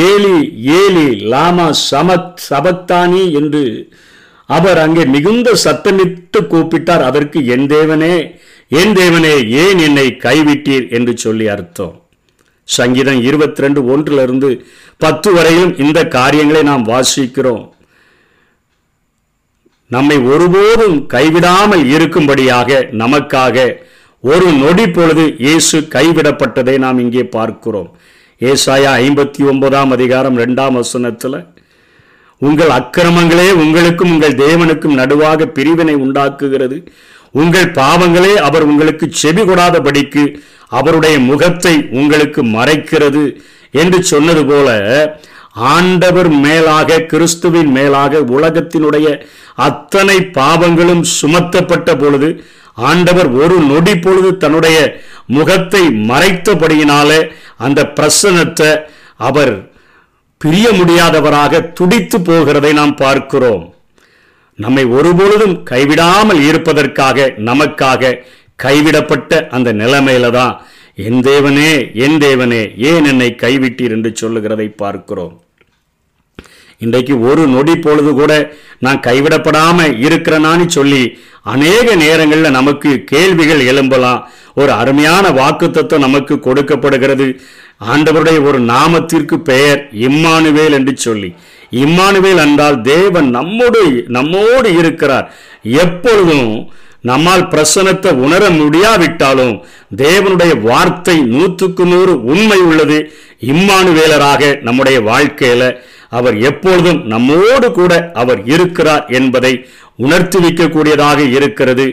ஏலி 0.07 0.37
ஏலி 0.79 1.07
லாமா 1.33 1.67
சமத் 1.89 2.41
சபத்தானி 2.49 3.23
என்று 3.41 3.63
அவர் 4.57 4.79
அங்கே 4.85 5.03
மிகுந்த 5.15 5.49
சத்தமிட்டு 5.65 6.39
கூப்பிட்டார். 6.53 7.03
அதற்கு 7.09 7.39
என் 7.55 7.67
தேவனே 7.75 8.15
என் 8.79 8.95
தேவனே 8.99 9.35
ஏன் 9.63 9.79
என்னை 9.87 10.07
கைவிட்டீர் 10.25 10.85
என்று 10.97 11.13
சொல்லி 11.23 11.47
அர்த்தம். 11.53 11.95
சங்கீதம் 12.67 13.19
இருபத்தி 13.29 13.63
ரெண்டு 13.63 13.81
ஒன்றிலிருந்து 13.93 14.49
பத்து 15.03 15.29
வரையிலும் 15.37 15.73
இந்த 15.83 15.99
காரியங்களை 16.17 16.61
நாம் 16.69 16.85
வாசிக்கிறோம். 16.93 17.65
நம்மை 19.95 20.17
ஒருபோதும் 20.33 20.95
கைவிடாமல் 21.15 21.83
இருக்கும்படியாக 21.95 22.79
நமக்காக 23.01 23.65
ஒரு 24.23 24.47
நொடி 24.61 24.85
பொழுது 24.95 25.25
இயேசு 25.45 25.77
கைவிடப்பட்டதை 25.95 26.75
நாம் 26.85 27.01
இங்கே 27.03 27.23
பார்க்கிறோம். 27.37 27.89
ஏசாயா 28.41 28.89
ஐம்பத்தி 29.01 29.41
ஒன்பதாம் 29.49 29.91
அதிகாரம் 29.91 30.37
ரெண்டாம் 30.37 30.71
வசனத்தில் 30.71 31.37
உங்கள் 32.37 32.69
அக்கிரமங்களே 32.69 33.51
உங்களுக்கும் 33.51 34.11
உங்கள் 34.11 34.35
தேவனுக்கும் 34.35 34.97
நடுவாக 34.97 35.45
பிரிவினை 35.45 35.95
உண்டாக்குகிறது. 35.95 36.87
உங்கள் 37.31 37.71
பாவங்களே 37.71 38.33
அவர் 38.33 38.63
உங்களுக்கு 38.63 39.07
செவி 39.11 39.41
கொடாதபடிக்கு 39.41 40.23
அவருடைய 40.67 41.19
முகத்தை 41.19 41.87
உங்களுக்கு 41.91 42.43
மறைக்கிறது. 42.43 43.37
என்று 43.71 44.03
சொன்னது 44.03 44.45
போல 44.45 44.69
ஆண்டவர் 45.53 46.29
மேலாக 46.29 46.99
கிறிஸ்துவின் 47.01 47.71
மேலாக 47.71 48.19
உலகத்தினுடைய 48.19 49.21
அத்தனை 49.55 50.17
பாவங்களும் 50.33 51.03
சுமத்தப்பட்ட 51.21 51.97
பொழுது 51.97 52.45
ஆண்டவர் 52.73 53.31
ஒரு 53.31 53.57
நொடி 53.61 53.99
பொழுது 53.99 54.37
தன்னுடைய 54.37 55.01
முகத்தை 55.25 55.83
மறைத்தபடியினாலே 55.83 57.19
அந்த 57.57 57.81
பிரசனத்தை 57.97 58.71
அவர் 59.29 59.53
பிரிய 60.41 60.67
முடியாதவராக 60.71 61.61
துடித்து 61.73 62.17
போகிறதை 62.19 62.71
நாம் 62.73 62.95
பார்க்கிறோம். 62.95 63.63
நம்மை 64.59 64.83
ஒருபொழுதும் 64.97 65.55
கைவிடாமல் 65.71 66.41
இருப்பதற்காக 66.49 67.27
நமக்காக 67.49 68.19
கைவிடப்பட்ட 68.63 69.47
அந்த 69.55 69.69
நிலைமையில 69.73 70.29
தான் 70.31 70.53
என் 71.07 71.21
தேவனே 71.29 71.71
என் 72.03 72.17
தேவனே 72.17 72.61
ஏன் 72.89 73.05
என்னை 73.05 73.29
கைவிட்டீர் 73.43 73.95
என்று 73.95 74.11
சொல்லுகிறதை 74.15 74.67
பார்க்கிறோம். 74.83 75.33
இன்றைக்கு 76.77 77.15
ஒரு 77.29 77.43
நொடி 77.47 77.75
பொழுது 77.77 78.11
கூட 78.13 78.33
நான் 78.85 79.03
கைவிடப்படாம 79.07 79.87
இருக்கிறனான்னு 80.05 80.65
சொல்லி 80.77 81.03
அநேக 81.53 81.95
நேரங்களில் 81.95 82.57
நமக்கு 82.59 82.91
கேள்விகள் 83.03 83.61
எழும்பலாம். 83.71 84.21
ஒரு 84.55 84.71
அருமையான 84.71 85.25
வாக்குத்தத்தம் 85.29 86.05
நமக்கு 86.05 86.39
கொடுக்கப்படுகிறது. 86.39 87.27
ஆண்டவருடைய 87.93 88.39
ஒரு 88.43 88.59
நாமத்திற்கு 88.73 89.35
பெயர் 89.49 89.81
இம்மானுவேல் 90.07 90.71
என்று 90.71 90.93
சொல்லி. 90.97 91.29
இம்மானுவேல் 91.71 92.41
என்றால் 92.45 92.81
தேவன் 92.81 93.29
நம்மோடு 93.29 93.81
நம்மோடு 94.07 94.69
இருக்கிறார். 94.77 95.27
எப்பொழுதும் 95.83 96.51
நம்மால் 97.01 97.49
பிரசனத்தை 97.53 98.11
உணர 98.25 98.43
முடியாவிட்டாலும் 98.49 99.55
தேவனுடைய 99.95 100.53
வார்த்தை 100.61 101.17
நூற்றுக்கு 101.33 101.85
நூறு 101.85 102.13
உண்மை 102.23 102.59
உள்ளது. 102.59 102.99
இம்மானுவேலராக 103.53 104.61
நம்முடைய 104.61 104.99
வாழ்க்கையில 105.01 105.63
அவர் 106.09 106.37
எப்பொழுதும் 106.49 106.99
நம்மோடு 107.05 107.67
கூட 107.71 107.93
அவர் 108.13 108.41
இருக்கிறார் 108.45 109.05
என்பதை 109.19 109.53
உணர்த்தி 109.95 110.37
வைக்கக்கூடியதாக 110.37 111.19
இருக்கிறது. 111.31 111.85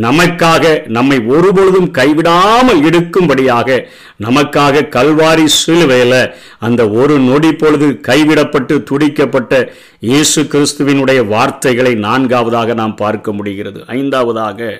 நமக்காக 0.00 0.88
நம்மை 0.96 1.18
ஒருபொழுதும் 1.34 1.88
கைவிடாமல் 1.98 2.80
எடுக்கும்படியாக 2.88 3.78
நமக்காக 4.26 4.84
கல்வாரி 4.96 5.44
சிலுவையில் 5.44 6.34
அந்த 6.58 6.88
ஒரு 6.88 7.18
நொடி 7.18 7.52
பொழுது 7.52 7.88
கைவிடப்பட்டு 8.08 8.82
துடிக்கப்பட்ட 8.82 9.72
இயேசு 10.00 10.42
கிறிஸ்துவினுடைய 10.42 11.26
வார்த்தைகளை 11.26 11.94
நான்காவதாக 11.94 12.74
நாம் 12.74 12.96
பார்க்க 12.96 13.32
முடிகிறது. 13.32 13.84
ஐந்தாவதாக 13.86 14.70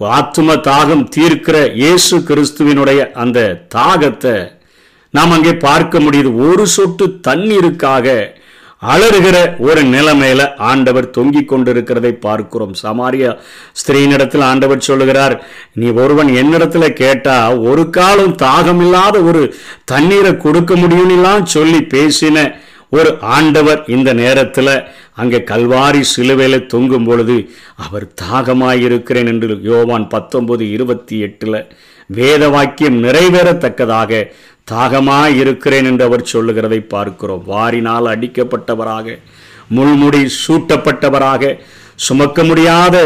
ஆத்தும 0.00 0.56
தாகம் 0.68 1.06
தீர்க்கிற 1.16 1.56
இயேசு 1.74 2.18
கிறிஸ்துவினுடைய 2.18 3.00
அந்த 3.22 3.66
தாகத்தை 3.74 4.36
நாம் 5.10 5.30
அங்கே 5.30 5.54
பார்க்க 5.68 6.00
முடியுது. 6.00 6.30
ஒரு 6.50 6.66
சொட்டு 6.66 7.06
தண்ணீருக்காக 7.28 8.06
அலறுகிற 8.82 9.36
ஒரு 9.58 9.82
நிலைமையில 9.84 10.42
ஆண்டவர் 10.62 11.10
தொங்கிக் 11.10 11.48
கொண்டிருக்கிறதை 11.48 12.12
பார்க்கிறோம். 12.18 12.74
சமாரியா 12.82 13.30
ஸ்திரீனிடத்தில் 13.72 14.40
ஆண்டவர் 14.40 14.80
சொல்லுகிறார் 14.80 15.34
நீ 15.72 15.88
ஒருவன் 15.94 16.28
என்னிடத்துல 16.34 16.88
கேட்டா 16.92 17.36
ஒரு 17.64 17.90
காலம் 17.90 18.34
தாகமில்லாத 18.36 19.22
ஒரு 19.24 19.42
தண்ணீரை 19.84 20.36
கொடுக்க 20.36 20.74
முடியும்லாம் 20.74 21.42
சொல்லி 21.52 21.80
பேசின 21.94 22.36
ஒரு 22.92 23.10
ஆண்டவர் 23.20 23.84
இந்த 23.86 24.12
நேரத்தில் 24.12 24.74
அங்கே 25.14 25.38
கல்வாரி 25.46 26.00
சிலுவையில் 26.10 26.66
தொங்கும் 26.66 27.04
பொழுது 27.04 27.36
அவர் 27.76 28.06
தாகமாயிருக்கிறேன் 28.22 29.26
என்று 29.26 29.58
யோவான் 29.62 30.06
பத்தொன்பது 30.08 30.70
இருபத்தி 30.70 31.18
எட்டில் 31.18 31.58
வேத 32.10 32.48
வாக்கியம் 32.48 33.04
நிறைவேறத்தக்கதாக 33.04 34.12
தாகமாய் 34.72 35.36
இருக்கிறேன் 35.36 35.84
என்று 35.84 36.04
அவர் 36.04 36.30
சொல்லுகிறதை 36.32 36.80
பார்க்கிறோம். 36.94 37.44
வாரினால் 37.48 38.08
அடிக்கப்பட்டவராக 38.14 39.16
முள்முடி 39.76 40.22
சூட்டப்பட்டவராக 40.42 41.52
சுமக்க 42.06 42.44
முடியாத 42.44 42.96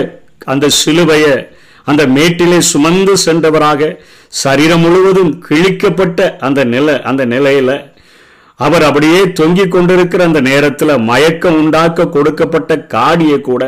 அந்த 0.45 0.67
சிலுவையை 0.81 1.35
அந்த 1.87 2.03
மேட்டிலே 2.07 2.59
சுமந்து 2.71 3.13
சென்றவராக 3.25 3.91
சரீரம் 4.43 4.81
முழுவதும் 4.81 5.33
கிழிக்கப்பட்ட 5.49 6.21
அந்த 6.39 6.61
நிலை 6.65 6.95
அந்த 7.03 7.23
நிலையில 7.27 7.71
அவர் 8.61 8.85
அப்படியே 8.85 9.21
தொங்கிக் 9.33 9.71
கொண்டிருக்கிற 9.71 10.21
அந்த 10.25 10.41
நேரத்தில் 10.41 11.03
மயக்கம் 11.09 11.59
உண்டாக்க 11.63 12.09
கொடுக்கப்பட்ட 12.09 12.75
காடியை 12.95 13.39
கூட 13.41 13.65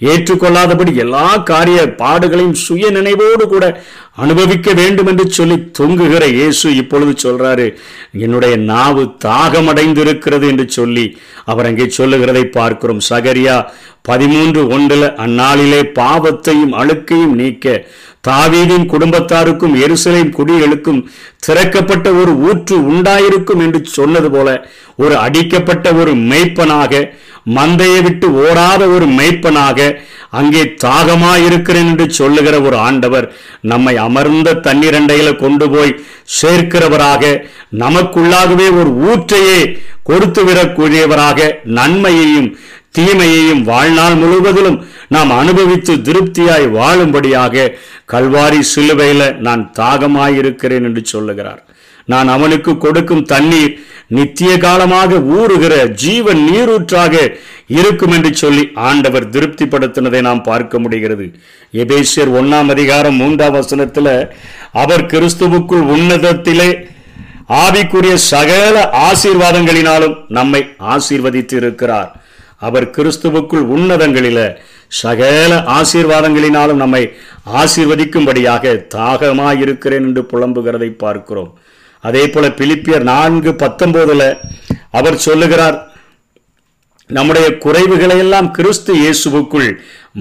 ஏற்றுக்கொள்ளாதபடி 0.00 0.92
எல்லா 0.96 1.36
காரிய 1.42 1.80
பாடுகளையும் 1.98 2.60
சுய 2.60 2.90
நினைவோடு 2.90 3.44
கூட 3.46 3.64
அனுபவிக்க 4.16 4.72
வேண்டும் 4.72 5.06
என்று 5.06 5.30
சொல்லி 5.30 5.56
தொங்குகிற 5.78 6.24
இயேசு 6.32 6.76
இப்பொழுது 6.76 7.12
சொல்றாரு 7.22 7.66
என்னுடைய 8.18 8.56
நாவு 8.64 9.02
தாகமடைந்திருக்கிறது 9.24 10.46
என்று 10.48 10.70
சொல்லி 10.70 11.04
அவர் 11.44 11.66
அங்கே 11.66 11.86
சொல்லுகிறதை 11.90 12.44
பார்க்கிறோம். 12.50 13.02
சகரியா 13.10 13.56
பதிமூன்று 14.02 14.68
ஒன்றில் 14.68 15.08
அந்நாளிலே 15.16 15.80
பாவத்தையும் 15.94 16.74
அழுக்கையும் 16.74 17.34
நீக்க 17.34 17.66
தாவீதின் 18.28 18.86
குடும்பத்தாருக்கும் 18.88 19.74
எருசலேம் 19.80 20.34
குடிகளுக்கும் 20.34 21.00
திறக்கப்பட்ட 21.38 22.08
ஒரு 22.14 22.32
ஊற்று 22.46 22.76
உண்டாயிருக்கும் 22.90 23.62
என்று 23.62 23.80
சொன்னது 23.92 24.30
போல 24.30 24.48
ஒரு 24.96 25.16
அடிக்கப்பட்ட 25.18 25.94
ஒரு 25.94 26.14
மெய்ப்பனாக 26.30 26.92
மந்தையை 27.46 28.02
விட்டு 28.02 28.26
ஓடாத 28.42 28.88
ஒரு 28.88 29.06
மெய்ப்பனாக 29.06 29.98
அங்கே 30.30 30.74
தாகமாயிருக்கிறேன் 30.84 31.86
என்று 31.86 32.10
சொல்லுகிற 32.10 32.60
ஒரு 32.60 32.76
ஆண்டவர் 32.76 33.32
நம்மை 33.60 33.96
அமர்ந்த 33.96 34.60
தண்ணீரண்டையில 34.62 35.36
கொண்டு 35.36 35.70
போய் 35.70 35.98
சேர்க்கிறவராக 36.40 37.42
நமக்குள்ளாகவே 37.78 38.68
ஒரு 38.80 38.90
ஊற்றையே 38.90 39.78
கொடுத்து 40.02 40.44
விடக்கூடியவராக 40.44 41.54
நன்மையையும் 41.64 42.50
தீமையையும் 42.92 43.62
வாழ்நாள் 43.62 44.14
முழுவதிலும் 44.14 44.86
நாம் 45.08 45.30
அனுபவித்து 45.30 46.02
திருப்தியாய் 46.02 46.66
வாழும்படியாக 46.68 47.72
கல்வாரி 48.12 48.60
சிலுவையில 48.74 49.38
நான் 49.38 49.72
தாகமாயிருக்கிறேன் 49.78 50.82
என்று 50.82 51.04
சொல்லுகிறார். 51.04 51.64
நான் 52.04 52.28
அவனுக்கு 52.28 52.78
கொடுக்கும் 52.78 53.24
தண்ணீர் 53.24 53.80
நித்திய 54.16 54.52
காலமாக 54.64 55.18
ஊறுகிற 55.38 55.74
ஜீவன் 56.02 56.40
நீரூற்றாக 56.48 57.14
இருக்கும் 57.78 58.14
என்று 58.16 58.30
சொல்லி 58.42 58.64
ஆண்டவர் 58.88 59.26
திருப்திப்படுத்தினதை 59.34 60.20
நாம் 60.28 60.46
பார்க்க 60.50 60.78
முடிகிறது. 60.84 61.26
எபேசியர் 61.82 62.32
ஒன்னாம் 62.40 62.70
அதிகாரம் 62.74 63.18
மூன்றாம் 63.22 63.56
வசனத்துல 63.58 64.08
அவர் 64.82 65.04
கிறிஸ்துவுக்குள் 65.12 65.84
உன்னதத்திலே 65.96 66.70
ஆவிக்குரிய 67.60 68.16
சகல 68.32 68.76
ஆசீர்வாதங்களினாலும் 69.08 70.16
நம்மை 70.38 70.62
ஆசீர்வதித்து 70.94 71.56
இருக்கிறார் 71.62 72.10
அவர் 72.68 72.86
கிறிஸ்துவுக்குள் 72.96 73.64
உன்னதங்களில 73.76 74.40
சகல 75.02 75.50
ஆசீர்வாதங்களினாலும் 75.78 76.80
நம்மை 76.84 77.02
ஆசீர்வதிக்கும்படியாக 77.62 78.72
தாகமாயிருக்கிறேன் 78.94 80.06
என்று 80.08 80.22
புலம்புகிறதை 80.32 80.88
பார்க்கிறோம். 81.04 81.50
அதே 82.00 82.28
போல 82.28 82.48
பிலிப்பியர் 82.48 83.02
நான்கு 83.02 83.52
பத்தொன்பதுல 83.52 84.24
அவர் 84.90 85.16
சொல்லுகிறார் 85.16 85.78
நம்முடைய 87.10 87.46
குறைவுகளை 87.50 88.18
எல்லாம் 88.18 88.50
கிறிஸ்து 88.50 88.92
இயேசுவுக்குள் 88.94 89.70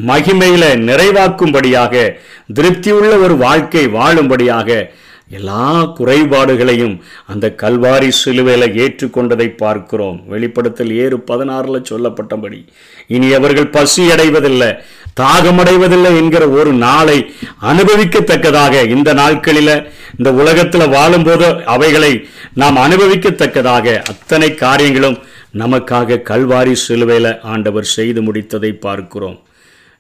மகிமையில 0.07 0.63
நிறைவாக்கும்படியாக 0.89 2.15
திருப்தியுள்ள 2.53 3.13
ஒரு 3.21 3.37
வாழ்க்கை 3.37 3.87
வாழும்படியாக 3.87 4.89
எல்லா 5.37 5.65
குறைபாடுகளையும் 5.97 6.95
அந்த 7.27 7.53
கல்வாரி 7.57 8.09
சிலுவையில 8.25 8.67
ஏற்றுக்கொண்டதை 8.83 9.47
பார்க்கிறோம். 9.57 10.21
வெளிப்படத்தில் 10.27 10.91
ஏறு 10.95 11.17
பதினாறுல 11.17 11.81
சொல்லப்பட்டபடி. 11.89 12.59
இனி 13.07 13.33
அவர்கள் 13.33 13.67
பசி 13.67 14.11
அடைவதில்லை. 14.11 14.71
தாகமடைவதில்லை 15.19 16.11
என்கிற 16.17 16.43
ஒரு 16.49 16.73
நாளை 16.73 17.17
அனுபவிக்கத்தக்கதாக 17.61 18.87
இந்த 18.89 19.13
நாட்களில் 19.13 19.73
இந்த 20.17 20.29
உலகத்தில் 20.33 20.87
வாழும்போது 20.87 21.47
அவைகளை 21.65 22.13
நாம் 22.53 22.75
அனுபவிக்கத்தக்கதாக 22.75 23.97
அத்தனை 24.03 24.49
காரியங்களும் 24.55 25.17
நமக்காக 25.57 26.21
கல்வாரி 26.21 26.71
சிலுவையில் 26.77 27.39
ஆண்டவர் 27.43 27.87
செய்து 27.95 28.21
முடித்ததை 28.21 28.71
பார்க்கிறோம். 28.79 29.37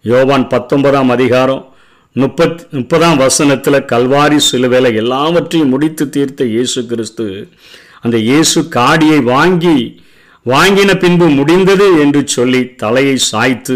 யோவான் 0.05 0.47
பத்தொன்பதாம் 0.47 1.09
அதிகாரம் 1.09 1.63
முப்பத் 2.15 2.61
முப்பதாம் 2.71 3.17
வசனத்தில் 3.17 3.85
கல்வாரி 3.85 4.37
சிலுவையில் 4.39 4.95
எல்லாவற்றையும் 4.95 5.69
முடித்து 5.69 6.09
தீர்த்த 6.09 6.43
இயேசு 6.45 6.85
கிறிஸ்து 6.85 7.25
அந்த 8.01 8.17
இயேசு 8.17 8.59
காடியை 8.75 9.19
வாங்கி 9.23 9.77
வாங்கின 10.45 10.91
பின்பு 10.97 11.27
முடிந்தது 11.29 11.87
என்று 11.99 12.21
சொல்லி 12.27 12.61
தலையை 12.75 13.17
சாய்த்து 13.31 13.75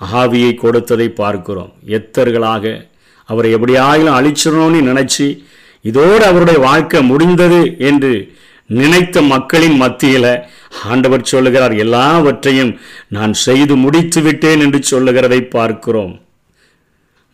ஆவியை 0.00 0.54
கொடுத்ததை 0.54 1.08
பார்க்கிறோம். 1.08 1.72
எத்தர்களாக? 1.86 2.88
அவரை 3.24 3.54
எப்படியாயிலும் 3.54 4.16
அழிச்சிடணும்னு 4.18 4.80
நினைச்சு 4.90 5.38
இதோடு 5.82 6.24
அவருடைய 6.24 6.60
வாழ்க்கை 6.60 7.02
முடிந்தது 7.02 7.76
என்று 7.78 8.32
நினைத்த 8.66 9.22
மக்களின் 9.22 9.76
மத்தியில் 9.76 10.44
ஆண்டவர் 10.84 11.22
சொல்லுகிறார் 11.22 11.76
எல்லாவற்றையும் 11.76 12.80
நான் 13.08 13.32
செய்து 13.32 13.76
முடித்து 13.76 14.22
விட்டேன் 14.22 14.60
என்று 14.60 14.82
சொல்லுகிறதை 14.82 15.42
பார்க்கிறோம். 15.42 16.20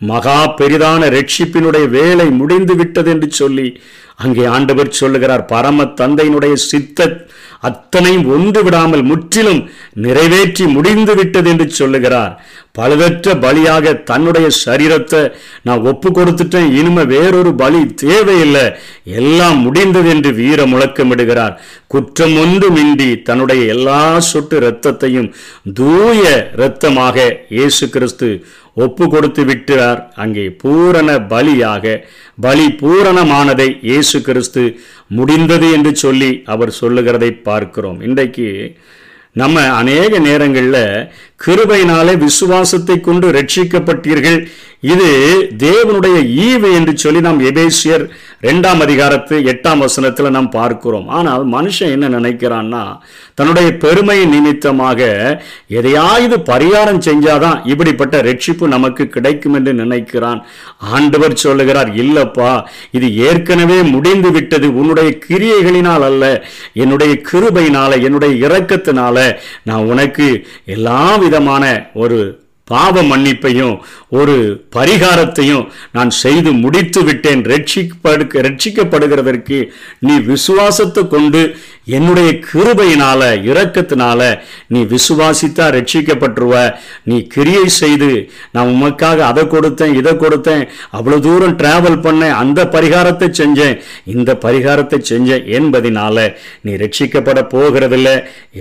மகா 0.00 0.41
பெரிதான 0.59 1.09
ரட்சிப்பினுடைய 1.17 1.85
வேலை 1.99 2.26
முடிந்து 2.41 2.75
விட்டது 2.76 3.11
என்று 3.11 3.29
சொல்லி 3.33 3.69
அங்கே 4.25 4.45
ஆண்டவர் 4.57 4.99
சொல்லுகிறார் 5.00 5.43
பரம 5.53 5.85
தந்தையினுடைய 6.00 6.55
சித்த 6.71 7.09
அத்தனையும் 7.69 8.26
ஒன்று 8.35 8.61
விடாமல் 8.65 9.03
முற்றிலும் 9.11 9.61
நிறைவேற்றி 10.04 10.65
முடிந்து 10.75 11.13
விட்டது 11.19 11.49
என்று 11.52 11.67
சொல்லுகிறார். 11.71 12.32
பழுதற்ற 12.78 13.35
பலியாக 13.45 13.95
தன்னுடைய 14.11 14.47
சரீரத்தை 14.65 15.23
நான் 15.67 15.87
ஒப்பு 15.91 16.09
கொடுத்துட்டேன் 16.11 16.69
இனிமே 16.78 17.04
வேறொரு 17.15 17.52
பலி 17.63 17.80
தேவையில்லை. 18.04 18.67
எல்லாம் 19.21 19.59
முடிந்தது 19.67 20.11
என்று 20.15 20.32
வீர 20.41 20.67
முழக்கமிடுகிறார். 20.73 21.56
குற்றம் 21.87 22.37
ஒன்றுமின்றி 22.43 23.11
தன்னுடைய 23.23 23.63
எல்லா 23.75 24.02
சொட்டு 24.30 24.59
இரத்தத்தையும் 24.61 25.28
தூய 25.80 26.23
இரத்தமாக 26.59 27.26
இயேசு 27.56 27.87
கிறிஸ்து 27.97 28.30
ஒப்பு 28.76 29.04
கொடுத்து 29.08 29.45
விட்டார் 29.45 30.00
அங்கே 30.15 30.45
பூரண 30.62 31.10
பலியாக 31.28 31.95
பலி 32.41 32.67
பூரணமானதை 32.80 33.69
இயேசு 33.80 34.21
கிறிஸ்து 34.21 34.65
முடிந்தது 35.08 35.69
என்று 35.73 35.93
சொல்லி 35.97 36.30
அவர் 36.45 36.73
சொல்லுகிறதை 36.80 37.30
பார்க்கிறோம். 37.49 37.99
இன்றைக்கு 38.00 38.49
நம்ம 39.32 39.62
அநேக 39.71 40.19
நேரங்களில் 40.19 40.82
கிருபையினாலே 41.41 42.15
விசுவாசத்தை 42.27 42.97
கொண்டு 43.01 43.27
ரட்சிக்கப்பட்டீர்கள். 43.39 44.39
இது 44.93 45.09
தேவனுடைய 45.63 46.17
ஈவு 46.47 46.69
என்று 46.79 46.93
சொல்லி 47.03 47.21
நாம் 47.27 47.39
எபேசியர் 47.51 48.03
ரெண்டாம் 48.47 48.81
அதிகாரத்து 48.85 49.37
எட்டாம் 49.53 49.83
வசனத்தில் 49.85 50.35
நாம் 50.37 50.49
பார்க்கிறோம். 50.57 51.07
ஆனால் 51.19 51.45
மனுஷன் 51.55 51.93
என்ன 51.95 52.07
நினைக்கிறான்னா 52.17 52.83
தன்னுடைய 53.39 53.69
பெருமை 53.85 54.19
நிமித்தமாக 54.33 55.01
எதையாவது 55.79 56.37
பரிகாரம் 56.51 57.01
செஞ்சாதான் 57.09 57.59
இப்படிப்பட்ட 57.73 58.21
ரட்சிப்பு 58.29 58.67
நமக்கு 58.75 59.07
கிடைக்கும் 59.17 59.57
என்று 59.61 59.73
நினைக்கிறான். 59.83 60.41
ஆண்டவர் 60.95 61.35
சொல்லுகிறார் 61.45 61.91
இல்லப்பா 62.03 62.53
இது 62.99 63.09
ஏற்கனவே 63.29 63.79
முடிந்து 63.95 64.33
விட்டது. 64.37 64.69
உன்னுடைய 64.81 65.11
கிரியைகளினால் 65.27 66.07
அல்ல 66.11 66.25
என்னுடைய 66.85 67.15
கிருபையினால 67.31 67.91
என்னுடைய 68.09 68.35
இரக்கத்தினால 68.47 69.27
நான் 69.71 69.91
உனக்கு 69.95 70.29
எல்லா 70.77 71.03
விதமான 71.26 71.65
ஒரு 71.97 72.19
பாவ 72.71 73.02
மன்னிப்பையும் 73.02 73.75
ஒரு 74.19 74.35
பரிகாரத்தையும் 74.76 75.65
நான் 75.97 76.11
செய்து 76.23 76.50
முடித்து 76.52 77.00
விட்டேன். 77.05 77.43
ரட்சிக்கப்படு 77.52 78.25
ரட்சிக்கப்படுகிறதற்கு 78.47 79.59
நீ 79.99 80.15
விசுவாசத்தை 80.31 81.02
கொண்டு 81.07 81.43
என்னுடைய 81.97 82.29
கிருபையினால 82.47 83.21
இரக்கத்தினால 83.50 84.21
நீ 84.75 84.81
விசுவாசித்தா 84.95 85.67
ரட்சிக்கப்பட்டுருவ. 85.76 86.55
நீ 87.05 87.17
கிரியை 87.35 87.67
செய்து 87.69 88.11
நான் 88.52 88.73
உமக்காக 88.75 89.19
அதை 89.31 89.45
கொடுத்தேன் 89.45 89.95
இதை 89.95 90.13
கொடுத்தேன் 90.13 90.65
அவ்வளோ 90.93 91.19
தூரம் 91.21 91.57
டிராவல் 91.57 92.02
பண்ணேன் 92.07 92.39
அந்த 92.43 92.65
பரிகாரத்தை 92.76 93.29
செஞ்சேன். 93.41 93.76
இந்த 94.05 94.39
பரிகாரத்தை 94.47 95.00
செஞ்சேன் 95.13 95.47
என்பதினால 95.59 96.35
நீ 96.61 96.73
ரட்சிக்கப்பட 96.75 97.43
போகிறதில்ல. 97.55 98.09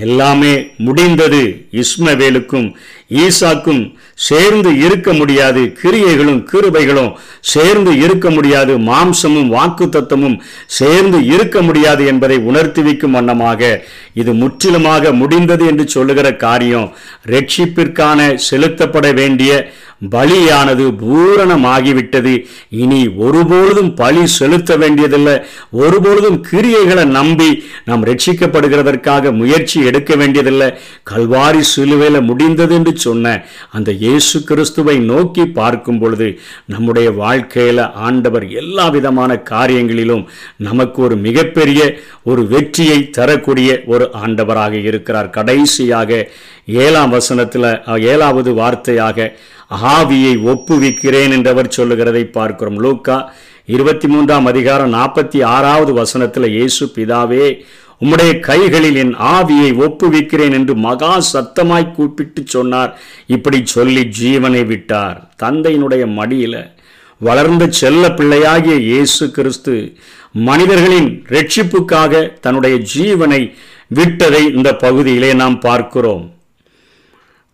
எல்லாமே 0.06 0.54
முடிந்தது. 0.78 1.44
இஸ்மவேலுக்கும் 1.84 2.70
ஈசாக்கும் 3.10 3.94
சேர்ந்து 4.16 4.78
இருக்க 4.78 5.14
முடியாது. 5.14 5.78
கிரியைகளும் 5.82 6.46
கிருபைகளும் 6.52 7.14
சேர்ந்து 7.42 7.98
இருக்க 7.98 8.30
முடியாது. 8.30 8.78
மாம்சமும் 8.80 9.52
வாக்குத்தத்தமும் 9.58 10.40
சேர்ந்து 10.66 11.26
இருக்க 11.26 11.62
முடியாது 11.62 12.06
என்பதை 12.06 12.38
உணர்த்தி 12.38 12.82
வைக்கும் 12.82 13.12
வண்ணமாக 13.12 13.84
இது 14.14 14.34
முற்றிலுமாக 14.34 15.12
முடிந்தது 15.12 15.66
என்று 15.66 15.88
சொல்லுகிற 15.88 16.36
காரியம். 16.36 16.96
ரட்சிப்பிற்கான 17.28 18.40
செலுத்தப்பட 18.50 19.14
வேண்டிய 19.14 19.74
பலியானது 20.02 20.86
பூரணமாகிவிட்டது. 21.02 22.34
இனி 22.70 23.02
ஒருபொழுதும் 23.08 23.92
பலி 23.96 24.24
செலுத்த 24.28 24.78
வேண்டியதில்லை. 24.78 25.36
ஒருபொழுதும் 25.72 26.40
கிரியைகளை 26.52 27.06
நம்பி 27.06 27.50
நாம் 27.86 28.06
ரட்சிக்கப்படுகிறதற்காக 28.06 29.34
முயற்சி 29.34 29.78
எடுக்க 29.86 30.16
வேண்டியதில்லை. 30.16 30.70
கல்வாரி 31.12 31.60
சிலுவையில் 31.60 32.28
முடிந்தது 32.30 32.76
என்று 32.76 32.94
சொன்ன 32.98 33.46
அந்த 33.72 33.92
இயேசு 33.92 34.44
கிறிஸ்துவை 34.44 34.98
நோக்கி 35.00 35.46
பார்க்கும் 35.46 36.00
பொழுது 36.00 36.40
நம்முடைய 36.66 37.12
வாழ்க்கையில் 37.12 37.84
ஆண்டவர் 38.08 38.48
எல்லா 38.50 38.88
விதமான 38.90 39.42
காரியங்களிலும் 39.50 40.26
நமக்கு 40.58 41.02
ஒரு 41.02 41.16
மிகப்பெரிய 41.16 41.82
ஒரு 42.24 42.48
வெற்றியை 42.48 43.10
தரக்கூடிய 43.10 43.84
ஒரு 43.86 44.10
ஆண்டவராக 44.26 44.74
இருக்கிறார். 44.90 45.30
கடைசியாக 45.30 46.30
ஏழாம் 46.66 47.10
வசனத்தில் 47.10 47.68
ஏழாவது 48.12 48.52
வார்த்தையாக 48.54 49.28
ஆவியை 49.72 50.34
ஒப்புவிக்கிறேன் 50.52 51.32
என்றவர் 51.32 51.68
சொல்லுகிறதை 51.68 52.26
பார்க்கிறோம். 52.26 52.80
லூக்கா 52.80 53.32
இருபத்தி 53.66 54.08
மூன்றாம் 54.08 54.46
அதிகாரம் 54.46 54.94
நாற்பத்தி 54.94 55.44
ஆறாவது 55.44 55.94
வசனத்தில் 55.94 56.48
இயேசு 56.50 56.86
பிதாவே 56.86 57.64
உம்முடைய 58.02 58.40
கைகளில் 58.40 58.96
என் 58.96 59.16
ஆவியை 59.16 59.72
ஒப்புவிக்கிறேன் 59.86 60.52
என்று 60.52 60.76
மகா 60.76 61.22
சத்தமாய் 61.34 61.94
கூப்பிட்டு 61.96 62.44
சொன்னார். 62.46 63.00
இப்படி 63.28 63.62
சொல்லி 63.66 64.02
ஜீவனை 64.22 64.66
விட்டார். 64.66 65.30
தந்தையினுடைய 65.44 66.06
மடியில 66.20 66.74
வளர்ந்த 67.18 67.68
செல்ல 67.68 68.14
பிள்ளையாகிய 68.14 68.76
இயேசு 68.76 69.32
கிறிஸ்து 69.32 69.96
மனிதர்களின் 70.32 71.24
ரட்சிப்புக்காக 71.30 72.40
தன்னுடைய 72.40 72.78
ஜீவனை 72.96 73.54
விட்டதை 73.88 74.54
இந்த 74.54 74.76
பகுதியிலே 74.76 75.34
நாம் 75.34 75.60
பார்க்கிறோம். 75.60 76.35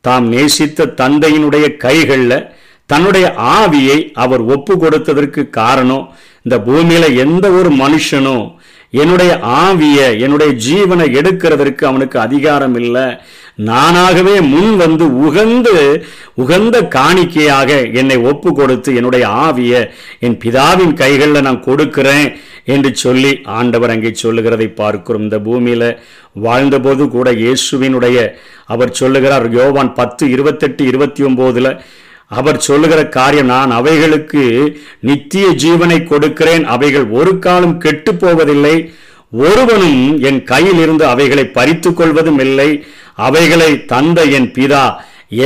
தாம் 0.01 0.27
நேசித்த 0.27 0.93
தந்தையினுடைய 1.01 1.65
கைகளில் 1.77 2.47
தன்னுடைய 2.85 3.25
ஆவியை 3.59 3.97
அவர் 4.13 4.41
ஒப்பு 4.41 4.73
கொடுத்ததற்கு 4.75 5.49
காரணம் 5.49 6.05
இந்த 6.41 6.57
பூமியில 6.67 7.05
எந்த 7.15 7.45
ஒரு 7.51 7.69
மனுஷனும் 7.73 8.45
என்னுடைய 8.93 9.39
ஆவிய 9.65 9.97
என்னுடைய 10.19 10.51
ஜீவனை 10.67 11.05
எடுக்கிறதற்கு 11.19 11.83
அவனுக்கு 11.83 12.19
அதிகாரம் 12.19 12.75
இல்லை. 12.75 13.05
நானாகவே 13.59 14.41
முன் 14.47 14.75
வந்து 14.75 15.05
உகந்து 15.23 15.73
உகந்த 16.35 16.87
காணிக்கையாக 16.87 17.69
என்னை 17.93 18.17
ஒப்பு 18.23 18.53
கொடுத்து 18.53 18.95
என்னுடைய 18.95 19.27
ஆவிய 19.41 19.73
என் 20.19 20.37
பிதாவின் 20.43 20.93
கைகளில் 20.93 21.41
நான் 21.41 21.59
கொடுக்கிறேன் 21.59 22.27
என்று 22.65 22.95
சொல்லி 22.95 23.31
ஆண்டவர் 23.51 23.89
அங்கே 23.89 24.11
சொல்லுகிறதை 24.15 24.67
பார்க்கிறோம். 24.73 25.23
இந்த 25.23 25.39
பூமியில 25.39 25.83
வாழ்ந்தபோது 26.37 27.09
கூட 27.09 27.29
இயேசுவினுடைய 27.41 28.17
அவர் 28.65 28.91
சொல்லுகிறார் 28.91 29.47
யோவான் 29.51 29.93
பத்து 29.93 30.25
இருபத்தெட்டு 30.29 30.83
இருபத்தி 30.85 31.23
ஒன்போதுல 31.23 31.69
அவர் 32.31 32.59
சொல்லுகிற 32.59 33.07
காரியம் 33.09 33.45
நான் 33.45 33.71
அவைகளுக்கு 33.71 34.43
நித்திய 34.99 35.47
ஜீவனை 35.63 36.03
கொடுக்கிறேன் 36.03 36.65
அவைகள் 36.67 37.07
ஒரு 37.11 37.39
காலம் 37.39 37.77
கெட்டு 37.77 38.15
போவதில்லை 38.15 38.75
ஒருவனும் 39.33 39.99
என் 40.21 40.43
கையில் 40.43 40.79
இருந்து 40.79 41.05
அவைகளை 41.05 41.45
பறித்து 41.49 41.93
கொள்வதும் 41.93 42.39
இல்லை 42.39 42.69
அவைகளை 43.15 43.85
தந்த 43.85 44.21
என் 44.37 44.51
பிதா 44.57 44.83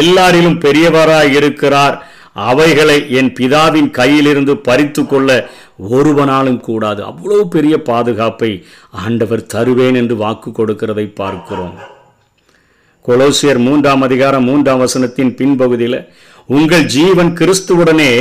எல்லாரிலும் 0.01 0.60
பெரியவராய் 0.65 1.32
இருக்கிறார். 1.32 1.95
அவைகளை 2.34 2.95
என் 3.10 3.32
பிதாவின் 3.39 3.89
கையிலிருந்து 3.89 4.54
பறித்து 4.67 5.06
கொள்ள 5.06 5.30
ஒருவனாலும் 5.89 6.60
கூடாது. 6.60 7.04
அவ்வளவு 7.04 7.47
பெரிய 7.47 7.75
பாதுகாப்பை 7.82 8.51
ஆண்டவர் 8.91 9.45
தருவேன் 9.45 9.95
என்று 9.95 10.15
வாக்கு 10.15 10.51
கொடுக்கிறதை 10.51 11.06
பார்க்கிறோம். 11.21 11.75
கொலோசியர் 13.06 13.60
மூன்றாம் 13.67 14.01
அதிகாரம் 14.01 14.43
மூன்றாம் 14.43 14.84
வசனத்தின் 14.86 15.36
பின்பகுதியில் 15.39 15.99
உங்கள் 16.45 16.86
ஜீவன் 16.86 17.32
கிறிஸ்துவுடனே 17.39 18.12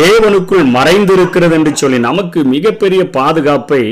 தேவனுக்குள் 0.00 0.64
மறைந்திருக்கிறது 0.76 1.54
என்று 1.58 1.76
சொல்லி 1.76 1.98
நமக்கு 1.98 2.44
மிகப்பெரிய 2.44 3.02
பாதுகாப்பை 3.10 3.82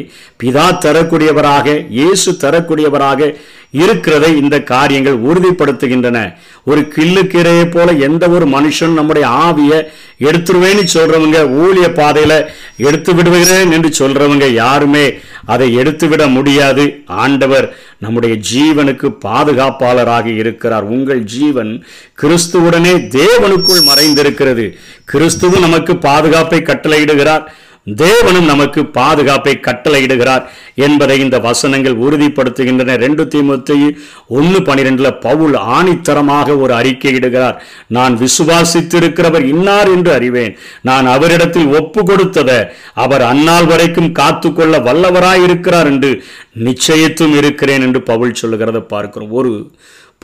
பிதா 0.43 0.67
தரக்கூடியவராக 0.85 1.87
இயேசு 1.99 2.31
தரக்கூடியவராக 2.45 3.31
இருக்கிறதை 3.73 4.37
இந்த 4.37 4.63
காரியங்கள் 4.63 5.23
உறுதிப்படுத்துகின்றன. 5.23 6.35
ஒரு 6.65 6.93
கிள்ளுக்கீரையை 6.97 7.71
போல 7.71 7.93
எந்த 7.93 8.29
ஒரு 8.29 8.47
மனுஷன் 8.47 8.93
நம்முடைய 8.93 9.29
ஆவியை 9.29 9.79
எடுத்துருவேன்னு 10.21 10.85
சொல்றவங்க 10.95 11.39
ஊழிய 11.63 11.87
பாதையில 12.01 12.47
எடுத்து 12.77 13.15
விடுவேன் 13.15 13.71
என்று 13.71 13.91
சொல்றவங்க 13.99 14.47
யாருமே 14.53 15.19
அதை 15.45 15.75
எடுத்துவிட 15.75 16.27
முடியாது. 16.27 17.03
ஆண்டவர் 17.07 17.77
நம்முடைய 17.99 18.37
ஜீவனுக்கு 18.53 19.09
பாதுகாப்பாளராக 19.21 20.27
இருக்கிறார். 20.27 20.83
உங்கள் 20.83 21.25
ஜீவன் 21.25 21.85
கிறிஸ்துவுடனே 22.23 22.95
தேவனுக்குள் 23.19 23.89
மறைந்திருக்கிறது. 23.89 24.73
கிறிஸ்துவும் 25.13 25.61
நமக்கு 25.61 25.97
பாதுகாப்பை 25.97 26.61
கட்டளையிடுகிறார். 26.61 27.45
தேவனும் 27.87 28.45
நமக்கு 28.45 28.87
பாதுகாப்பை 28.87 29.61
கட்டளையிடுகிறார் 29.63 30.45
என்பதை 30.75 31.19
இந்த 31.21 31.39
வசனங்கள் 31.39 31.95
உறுதிப்படுத்துகின்றன. 31.95 32.97
ரெண்டு 32.97 33.25
தீமத்தை 33.25 33.97
ஒன்று 34.27 34.61
பனிரெண்டுல 34.61 35.21
பவுல் 35.21 35.55
ஆணித்தரமாக 35.55 36.59
ஒரு 36.59 36.75
அறிக்கை 36.75 37.15
இடுகிறார். 37.15 37.57
நான் 37.87 38.19
விசுவாசித்திருக்கிறவர் 38.19 39.45
இன்னார் 39.45 39.91
என்று 39.91 40.13
அறிவேன். 40.13 40.57
நான் 40.83 41.07
அவரிடத்தில் 41.07 41.67
ஒப்பு 41.67 42.03
கொடுத்தத 42.03 42.71
அவர் 42.95 43.23
அந்நாள் 43.23 43.67
வரைக்கும் 43.67 44.13
காத்துக்கொள்ள 44.13 44.79
வல்லவராயிருக்கிறார் 44.79 45.87
என்று 45.87 46.25
நிச்சயத்தும் 46.65 47.37
இருக்கிறேன் 47.37 47.81
என்று 47.81 48.03
பவுல் 48.03 48.39
சொல்லுகிறத 48.43 48.81
பார்க்கிறோம். 48.81 49.31
ஒரு 49.31 49.71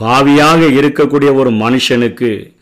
பாவியாக 0.00 0.60
இருக்கக்கூடிய 0.80 1.34
ஒரு 1.34 1.50
மனுஷனுக்கு 1.50 2.52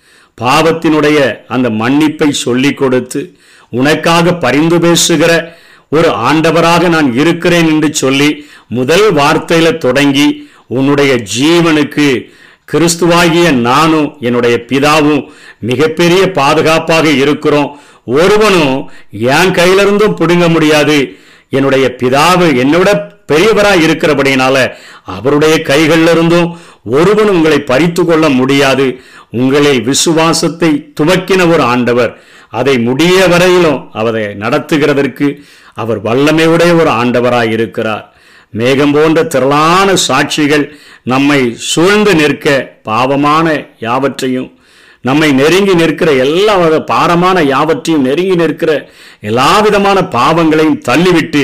பாவத்தினுடைய 0.40 1.18
அந்த 1.48 1.70
மன்னிப்பை 1.70 2.30
சொல்லிக் 2.30 2.78
கொடுத்து 2.78 3.20
உனக்காக 3.70 4.34
பரிந்து 4.34 4.78
பேசுகிற 4.78 5.58
ஒரு 5.90 6.08
ஆண்டவராக 6.08 6.88
நான் 6.88 7.18
இருக்கிறேன் 7.18 7.66
என்று 7.66 7.94
சொல்லி 7.94 8.46
முதல் 8.68 9.14
வார்த்தையில 9.14 9.78
தொடங்கி 9.78 10.50
உன்னுடைய 10.66 11.22
ஜீவனுக்கு 11.38 12.26
கிறிஸ்துவாகிய 12.72 13.52
நானும் 13.52 14.16
என்னுடைய 14.20 14.64
பிதாவும் 14.66 15.26
மிகப்பெரிய 15.58 16.30
பாதுகாப்பாக 16.30 17.08
இருக்கிறோம். 17.08 17.78
ஒருவனும் 18.04 18.90
என் 19.10 19.52
கையிலிருந்தும் 19.52 20.14
பிடுங்க 20.14 20.48
முடியாது. 20.48 21.16
என்னுடைய 21.50 21.96
பிதாவு 21.98 22.46
என்னோட 22.62 22.88
பெரியவராக 23.32 23.84
இருக்கிறபடினால 23.86 24.72
அவருடைய 25.04 25.54
கைகளிலிருந்தும் 25.56 26.56
ஒருவன் 26.84 27.28
உங்களை 27.28 27.58
பறித்து 27.58 28.04
கொள்ள 28.04 28.28
முடியாது. 28.28 29.00
உங்களை 29.30 29.80
விசுவாசத்தை 29.80 30.92
துவக்கின 31.00 31.52
ஒரு 31.52 31.62
ஆண்டவர் 31.62 32.22
அதை 32.52 32.78
முடிய 32.78 33.26
வரையிலும் 33.26 33.90
அவரை 33.92 34.24
நடத்துகிறதற்கு 34.34 35.28
அவர் 35.74 35.98
வல்லமையுடைய 36.02 36.72
ஒரு 36.80 36.90
ஆண்டவராய் 36.90 37.50
இருக்கிறார். 37.50 38.04
மேகம் 38.52 38.92
போன்ற 38.92 39.22
திரளான 39.24 39.94
சாட்சிகள் 40.08 40.64
நம்மை 41.02 41.40
சூழ்ந்து 41.70 42.14
நிற்க 42.14 42.46
பாவமான 42.82 43.46
யாவற்றையும் 43.80 44.50
நம்மை 45.00 45.32
நெருங்கி 45.32 45.74
நிற்கிற 45.74 46.10
எல்லா 46.12 46.56
வகை 46.56 46.80
பாரமான 46.84 47.42
யாவற்றையும் 47.44 48.02
நெருங்கி 48.02 48.34
நிற்கிற 48.34 48.70
எல்லா 49.20 49.60
விதமான 49.60 49.98
பாவங்களையும் 50.08 50.80
தள்ளிவிட்டு 50.88 51.42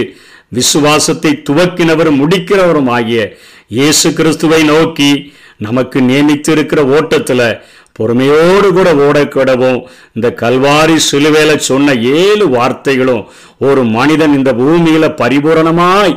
விசுவாசத்தை 0.48 1.32
துவக்கினவரும் 1.48 2.20
முடிக்கிறவரும் 2.22 2.90
ஆகிய 2.90 3.20
இயேசு 3.68 4.12
கிறிஸ்துவை 4.12 4.62
நோக்கி 4.62 5.10
நமக்கு 5.56 6.00
நியமித்திருக்கிற 6.00 6.80
ஓட்டத்தில் 6.96 7.46
பொறுமையோடு 7.92 8.72
கூட 8.72 8.94
ஓடக்கிடவும் 8.94 9.80
இந்த 10.12 10.34
கல்வாரி 10.40 10.96
சிலுவேல 11.10 11.56
சொன்ன 11.56 11.94
ஏழு 11.94 12.46
வார்த்தைகளும் 12.48 13.24
ஒரு 13.58 13.84
மனிதன் 13.84 14.36
இந்த 14.36 14.52
பூமியில 14.52 15.08
பரிபூரணமாய் 15.22 16.14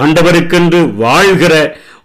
ஆண்டவருக்கென்று 0.00 0.94
வாழ்கிற 0.94 1.54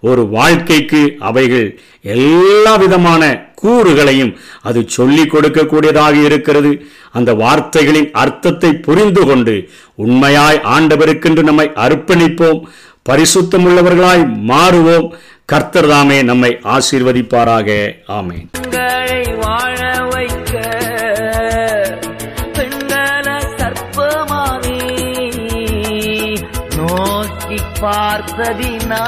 ஒரு 0.02 0.28
வாழ்க்கைக்கு 0.30 1.16
அவைகள் 1.20 1.80
எல்லா 2.02 2.76
விதமான 2.76 3.52
கூறுகளையும் 3.62 4.32
அது 4.62 4.80
சொல்லிக் 4.88 5.34
கொடுக்கக்கூடியதாக 5.34 6.24
இருக்கிறது. 6.24 6.72
அந்த 7.12 7.34
வார்த்தைகளின் 7.34 8.10
அர்த்தத்தை 8.12 8.74
புரிந்து 8.74 9.26
கொண்டு 9.26 9.70
உண்மையாய் 9.96 10.60
ஆண்டவருக்கென்று 10.76 11.44
நம்மை 11.44 11.72
அர்ப்பணிப்போம். 11.76 12.62
பரிசுத்தமுள்ளவர்களாய் 13.10 14.26
மாறுவோம். 14.48 15.08
கர்த்தர் 15.46 15.88
தாமே 15.88 16.22
நம்மை 16.24 16.60
ஆசீர்வதிப்பாராக. 16.64 17.70
ஆமேன். 18.08 18.73
பெண்களை 18.94 19.36
வாழ 19.36 19.80
வைக்க. 20.10 20.52
பெண்கள 22.54 23.26
கற்பமானி 23.60 24.82
நோக்கி 26.78 27.58
பார்த்ததினா 27.82 29.02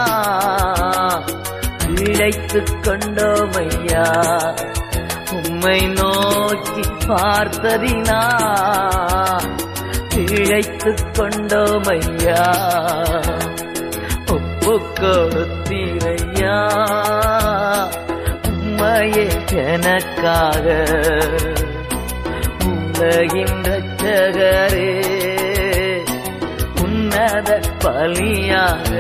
இழைத்து 1.96 2.64
கொண்டோமையா. 2.82 4.08
உம்மை 5.32 5.88
நோக்கி 5.88 6.86
பார்த்ததினா 7.08 8.22
இழைத்து 10.16 10.96
கொண்டோமையா. 11.14 12.44
ஒப்பு 14.28 14.74
கொடுத்தீரையா. 15.00 16.58
உம்மையே 18.98 19.24
எனக்காக 19.64 20.66
உலகின் 22.68 23.58
ரச்சகரே 23.66 24.92
உன்னத 26.84 27.50
பலியாக 27.84 28.92